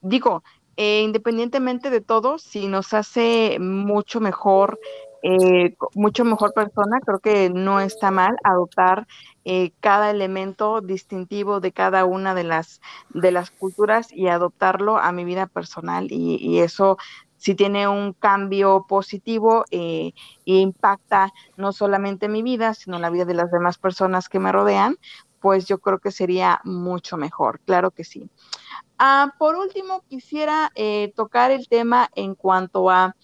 Digo, 0.00 0.44
eh, 0.76 1.02
independientemente 1.02 1.90
de 1.90 2.02
todo, 2.02 2.38
si 2.38 2.68
nos 2.68 2.94
hace 2.94 3.58
mucho 3.58 4.20
mejor 4.20 4.78
eh, 5.22 5.76
mucho 5.94 6.24
mejor 6.24 6.52
persona, 6.54 7.00
creo 7.00 7.18
que 7.18 7.50
no 7.50 7.80
está 7.80 8.10
mal 8.10 8.36
adoptar 8.42 9.06
eh, 9.44 9.72
cada 9.80 10.10
elemento 10.10 10.80
distintivo 10.80 11.60
de 11.60 11.72
cada 11.72 12.04
una 12.04 12.34
de 12.34 12.44
las, 12.44 12.80
de 13.10 13.30
las 13.32 13.50
culturas 13.50 14.12
y 14.12 14.28
adoptarlo 14.28 14.98
a 14.98 15.12
mi 15.12 15.24
vida 15.24 15.46
personal 15.46 16.08
y, 16.10 16.60
eso 16.60 16.98
si 17.36 17.54
tiene 17.54 17.88
un 17.88 18.12
cambio 18.12 18.84
positivo 18.86 19.64
eh, 19.70 20.12
e 20.44 20.56
impacta 20.56 21.32
no 21.56 21.72
solamente 21.72 22.28
mi 22.28 22.42
vida, 22.42 22.74
sino 22.74 22.98
la 22.98 23.08
vida 23.08 23.24
de 23.24 23.32
las 23.34 23.50
demás 23.50 23.78
personas 23.78 24.28
que 24.28 24.38
me 24.38 24.52
rodean, 24.52 24.96
pues 25.40 25.66
yo 25.66 25.78
creo 25.78 25.98
que 25.98 26.10
sería 26.10 26.60
mucho 26.64 27.16
mejor, 27.16 27.60
claro 27.60 27.90
que 27.90 28.04
sí. 28.04 28.28
Ah, 28.98 29.34
por 29.38 29.56
último, 29.56 30.02
quisiera 30.08 30.70
eh, 30.74 31.12
tocar 31.16 31.50
el 31.50 31.66
tema 31.68 32.10
en 32.14 32.34
cuanto 32.34 32.90
a 32.90 33.16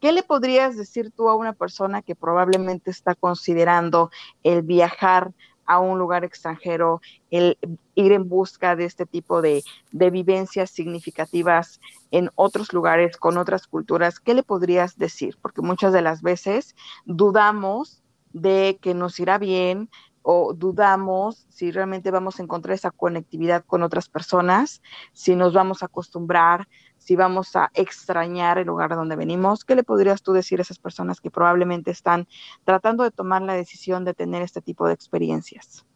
¿Qué 0.00 0.12
le 0.12 0.22
podrías 0.22 0.76
decir 0.76 1.10
tú 1.10 1.28
a 1.28 1.34
una 1.34 1.52
persona 1.52 2.02
que 2.02 2.14
probablemente 2.14 2.90
está 2.90 3.14
considerando 3.14 4.10
el 4.42 4.62
viajar 4.62 5.32
a 5.68 5.78
un 5.80 5.98
lugar 5.98 6.24
extranjero, 6.24 7.02
el 7.30 7.58
ir 7.94 8.12
en 8.12 8.28
busca 8.28 8.74
de 8.74 8.86
este 8.86 9.04
tipo 9.04 9.42
de, 9.42 9.62
vivencias 9.92 10.70
significativas 10.70 11.78
en 12.10 12.30
otros 12.36 12.72
lugares, 12.72 13.18
con 13.18 13.36
otras 13.36 13.66
culturas, 13.66 14.18
¿qué 14.18 14.32
le 14.32 14.42
podrías 14.42 14.96
decir? 14.96 15.36
Porque 15.42 15.60
muchas 15.60 15.92
de 15.92 16.00
las 16.00 16.22
veces 16.22 16.74
dudamos 17.04 18.02
de 18.32 18.78
que 18.80 18.94
nos 18.94 19.20
irá 19.20 19.36
bien, 19.36 19.90
o 20.22 20.52
dudamos 20.52 21.46
si 21.48 21.70
realmente 21.70 22.10
vamos 22.10 22.38
a 22.38 22.42
encontrar 22.42 22.74
esa 22.74 22.90
conectividad 22.90 23.64
con 23.64 23.82
otras 23.82 24.08
personas, 24.08 24.82
si 25.12 25.34
nos 25.36 25.54
vamos 25.54 25.82
a 25.82 25.86
acostumbrar, 25.86 26.68
si 27.08 27.16
vamos 27.16 27.56
a 27.56 27.70
extrañar 27.72 28.58
el 28.58 28.66
lugar 28.66 28.90
donde 28.90 29.16
venimos. 29.16 29.64
¿Qué 29.64 29.74
le 29.74 29.82
podrías 29.82 30.20
tú 30.20 30.34
decir 30.34 30.58
a 30.58 30.62
esas 30.62 30.78
personas 30.78 31.22
que 31.22 31.30
probablemente 31.30 31.90
están 31.90 32.28
tratando 32.64 33.02
de 33.02 33.10
tomar 33.10 33.40
la 33.40 33.54
decisión 33.54 34.04
de 34.04 34.12
tener 34.12 34.42
este 34.42 34.60
tipo 34.60 34.86
de 34.86 34.92
experiencias? 34.92 35.86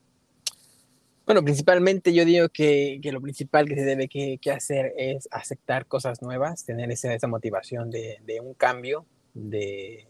Bueno, 1.27 1.45
principalmente 1.45 2.15
yo 2.15 2.25
digo 2.25 2.49
que, 2.49 2.99
lo 3.13 3.21
principal 3.21 3.69
que 3.69 3.75
se 3.75 3.83
debe 3.83 4.09
que, 4.09 4.39
hacer 4.51 4.95
es 4.97 5.29
aceptar 5.31 5.85
cosas 5.85 6.23
nuevas, 6.23 6.65
tener 6.65 6.91
esa, 6.91 7.29
motivación 7.29 7.91
de, 7.91 8.41
un 8.43 8.55
cambio, 8.55 9.05
de, 9.35 10.09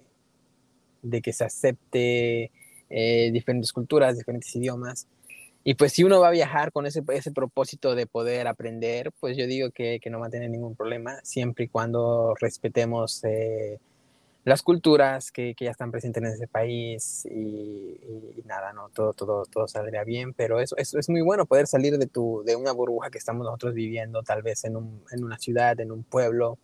de 1.03 1.21
que 1.21 1.33
se 1.33 1.45
acepte 1.45 2.53
eh, 2.89 3.31
diferentes 3.33 3.73
culturas, 3.73 4.17
diferentes 4.17 4.55
idiomas. 4.55 5.09
Y 5.65 5.75
pues 5.75 5.93
si 5.93 6.03
uno 6.03 6.21
va 6.21 6.29
a 6.29 6.33
viajar 6.33 6.73
con 6.73 6.87
ese, 6.87 7.03
ese 7.13 7.31
propósito 7.31 7.95
de 7.95 8.07
poder 8.07 8.49
aprender, 8.49 9.13
pues 9.21 9.37
yo 9.37 9.47
digo 9.47 9.71
que, 9.71 10.01
que 10.01 10.11
no 10.11 10.19
va 10.19 10.27
a 10.27 10.31
tener 10.31 10.51
ningún 10.51 10.75
problema, 10.75 11.21
siempre 11.23 11.67
y 11.67 11.69
cuando 11.69 12.35
respetemos 12.41 13.23
eh, 13.25 13.79
las 14.45 14.63
culturas 14.63 15.31
que, 15.31 15.55
que, 15.55 15.67
ya 15.67 15.71
están 15.71 15.93
presentes 15.93 16.23
en 16.23 16.31
ese 16.31 16.49
país 16.49 17.25
y, 17.27 17.97
nada, 18.45 18.73
no, 18.73 18.89
todo, 18.89 19.13
todo, 19.13 19.45
todo 19.47 19.69
saldría 19.69 20.03
bien, 20.03 20.35
pero 20.35 20.61
eso, 20.61 20.77
eso, 20.77 20.99
es 20.99 21.09
muy 21.09 21.21
bueno 21.21 21.47
poder 21.47 21.69
salir 21.69 21.97
de, 21.97 22.07
tu, 22.07 22.43
de 22.45 22.57
una 22.57 22.73
burbuja 22.73 23.11
que 23.11 23.19
estamos 23.19 23.45
nosotros 23.45 23.75
viviendo, 23.75 24.23
tal 24.25 24.43
vez 24.43 24.65
en, 24.65 24.77
un, 24.77 25.05
en 25.13 25.23
una 25.23 25.39
ciudad, 25.39 25.79
en 25.79 25.93
un 25.93 26.03
pueblo, 26.03 26.59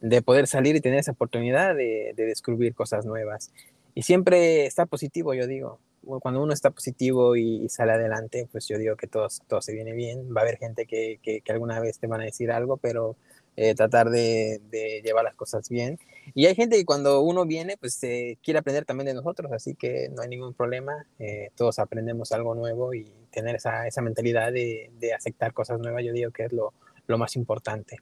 de 0.00 0.22
poder 0.22 0.46
salir 0.46 0.76
y 0.76 0.80
tener 0.80 1.00
esa 1.00 1.12
oportunidad 1.12 1.74
de, 1.74 2.14
de 2.16 2.24
descubrir 2.24 2.74
cosas 2.74 3.04
nuevas 3.04 3.52
y 3.94 4.02
siempre 4.02 4.66
está 4.66 4.86
positivo, 4.86 5.34
yo 5.34 5.46
digo. 5.46 5.78
Cuando 6.02 6.42
uno 6.42 6.52
está 6.52 6.70
positivo 6.70 7.36
y, 7.36 7.68
sale 7.68 7.92
adelante, 7.92 8.48
pues 8.50 8.66
yo 8.68 8.78
digo 8.78 8.96
que 8.96 9.06
todo, 9.06 9.28
todo 9.48 9.60
se 9.60 9.72
viene 9.72 9.92
bien. 9.92 10.34
Va 10.34 10.40
a 10.40 10.44
haber 10.44 10.58
gente 10.58 10.86
que, 10.86 11.20
que, 11.22 11.42
alguna 11.52 11.80
vez 11.80 11.98
te 11.98 12.06
van 12.06 12.22
a 12.22 12.24
decir 12.24 12.50
algo, 12.50 12.76
pero 12.78 13.16
eh, 13.56 13.74
tratar 13.74 14.08
de, 14.10 14.60
llevar 15.04 15.24
las 15.24 15.34
cosas 15.34 15.68
bien. 15.68 15.98
Y 16.34 16.46
hay 16.46 16.54
gente 16.54 16.76
que 16.76 16.84
cuando 16.84 17.20
uno 17.20 17.44
viene, 17.44 17.76
pues 17.76 17.98
quiere 18.42 18.58
aprender 18.58 18.84
también 18.84 19.06
de 19.06 19.14
nosotros, 19.14 19.52
así 19.52 19.74
que 19.74 20.08
no 20.10 20.22
hay 20.22 20.28
ningún 20.28 20.54
problema. 20.54 21.06
Eh, 21.18 21.50
todos 21.54 21.78
aprendemos 21.78 22.32
algo 22.32 22.54
nuevo 22.54 22.94
y 22.94 23.12
tener 23.30 23.56
esa, 23.56 23.86
esa 23.86 24.00
mentalidad 24.00 24.52
de, 24.52 24.90
de, 24.98 25.12
aceptar 25.12 25.52
cosas 25.52 25.78
nuevas, 25.78 26.04
yo 26.04 26.12
digo 26.12 26.30
que 26.30 26.44
es 26.44 26.52
lo, 26.52 26.72
lo 27.06 27.18
más 27.18 27.36
importante. 27.36 27.98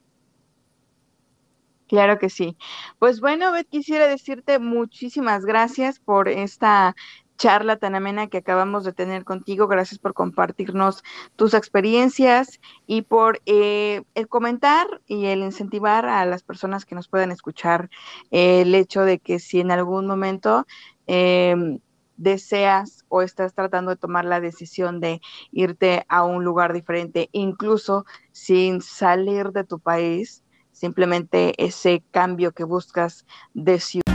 Claro 1.88 2.18
que 2.18 2.28
sí. 2.28 2.56
Pues 2.98 3.20
bueno, 3.20 3.50
Beth, 3.50 3.68
quisiera 3.68 4.06
decirte 4.06 4.58
muchísimas 4.58 5.46
gracias 5.46 5.98
por 5.98 6.28
esta 6.28 6.94
charla 7.38 7.76
tan 7.76 7.94
amena 7.94 8.26
que 8.26 8.38
acabamos 8.38 8.84
de 8.84 8.92
tener 8.92 9.24
contigo. 9.24 9.68
Gracias 9.68 9.98
por 9.98 10.12
compartirnos 10.12 11.02
tus 11.36 11.54
experiencias 11.54 12.60
y 12.86 13.02
por 13.02 13.40
eh, 13.46 14.02
el 14.14 14.28
comentar 14.28 14.86
y 15.06 15.26
el 15.26 15.42
incentivar 15.42 16.04
a 16.06 16.26
las 16.26 16.42
personas 16.42 16.84
que 16.84 16.94
nos 16.94 17.08
puedan 17.08 17.30
escuchar 17.30 17.88
eh, 18.30 18.62
el 18.62 18.74
hecho 18.74 19.02
de 19.02 19.20
que 19.20 19.38
si 19.38 19.60
en 19.60 19.70
algún 19.70 20.06
momento 20.06 20.66
em, 21.06 21.78
deseas 22.16 23.04
o 23.08 23.22
estás 23.22 23.54
tratando 23.54 23.90
de 23.90 23.96
tomar 23.96 24.24
la 24.24 24.40
decisión 24.40 25.00
de 25.00 25.20
irte 25.52 26.04
a 26.08 26.24
un 26.24 26.44
lugar 26.44 26.72
diferente, 26.72 27.28
incluso 27.32 28.04
sin 28.32 28.82
salir 28.82 29.52
de 29.52 29.64
tu 29.64 29.78
país, 29.78 30.42
simplemente 30.72 31.54
ese 31.64 32.02
cambio 32.10 32.52
que 32.52 32.64
buscas 32.64 33.24
de 33.54 33.78
ciudad. 33.78 34.07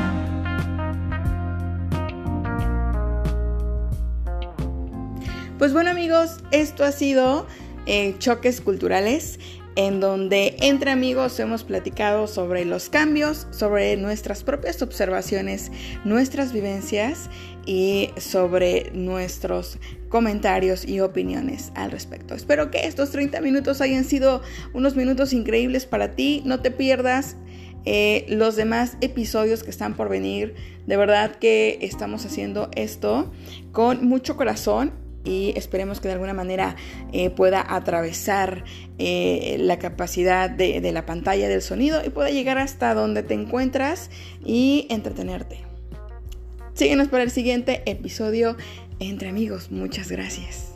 Pues 5.64 5.72
bueno 5.72 5.92
amigos, 5.92 6.40
esto 6.52 6.84
ha 6.84 6.92
sido 6.92 7.48
eh, 7.86 8.16
Choques 8.20 8.60
Culturales 8.60 9.40
en 9.78 10.02
donde 10.02 10.58
entre 10.60 10.92
amigos 10.92 11.40
hemos 11.40 11.64
platicado 11.64 12.28
sobre 12.28 12.66
los 12.66 12.90
cambios, 12.90 13.48
sobre 13.52 13.96
nuestras 13.96 14.44
propias 14.44 14.82
observaciones, 14.82 15.72
nuestras 16.04 16.52
vivencias 16.52 17.30
y 17.66 18.10
sobre 18.18 18.92
nuestros 18.94 19.80
comentarios 20.10 20.86
y 20.86 21.00
opiniones 21.00 21.72
al 21.76 21.92
respecto. 21.92 22.36
Espero 22.36 22.70
que 22.70 22.86
estos 22.86 23.12
30 23.12 23.40
minutos 23.40 23.80
hayan 23.80 24.04
sido 24.04 24.42
unos 24.74 24.98
minutos 24.98 25.32
increíbles 25.32 25.86
para 25.86 26.14
ti. 26.14 26.42
No 26.44 26.60
te 26.60 26.72
pierdas 26.72 27.38
eh, 27.86 28.26
los 28.28 28.58
demás 28.58 28.98
episodios 29.00 29.64
que 29.64 29.70
están 29.70 29.96
por 29.96 30.10
venir. 30.10 30.56
De 30.88 30.98
verdad 30.98 31.38
que 31.38 31.78
estamos 31.82 32.26
haciendo 32.26 32.70
esto 32.76 33.32
con 33.72 34.06
mucho 34.06 34.36
corazón 34.36 35.02
y 35.24 35.54
esperemos 35.56 36.00
que 36.00 36.08
de 36.08 36.16
alguna 36.16 36.34
manera 36.34 36.76
eh, 37.12 37.30
pueda 37.30 37.66
atravesar 37.68 38.64
eh, 38.98 39.58
la 39.60 39.80
capacidad 39.80 40.50
de, 40.50 40.82
de 40.82 40.92
la 40.92 41.06
pantalla 41.06 41.48
del 41.48 41.62
sonido 41.62 42.02
y 42.06 42.10
pueda 42.10 42.30
llegar 42.30 42.58
hasta 42.58 42.94
donde 42.94 43.24
te 43.24 43.34
encuentras 43.34 44.10
y 44.44 44.88
entretenerte. 44.90 45.60
Síguenos 46.74 47.08
para 47.08 47.24
el 47.24 47.32
siguiente 47.32 47.84
episodio 47.86 48.58
entre 49.00 49.30
amigos. 49.30 49.72
Muchas 49.72 50.10
gracias. 50.10 50.73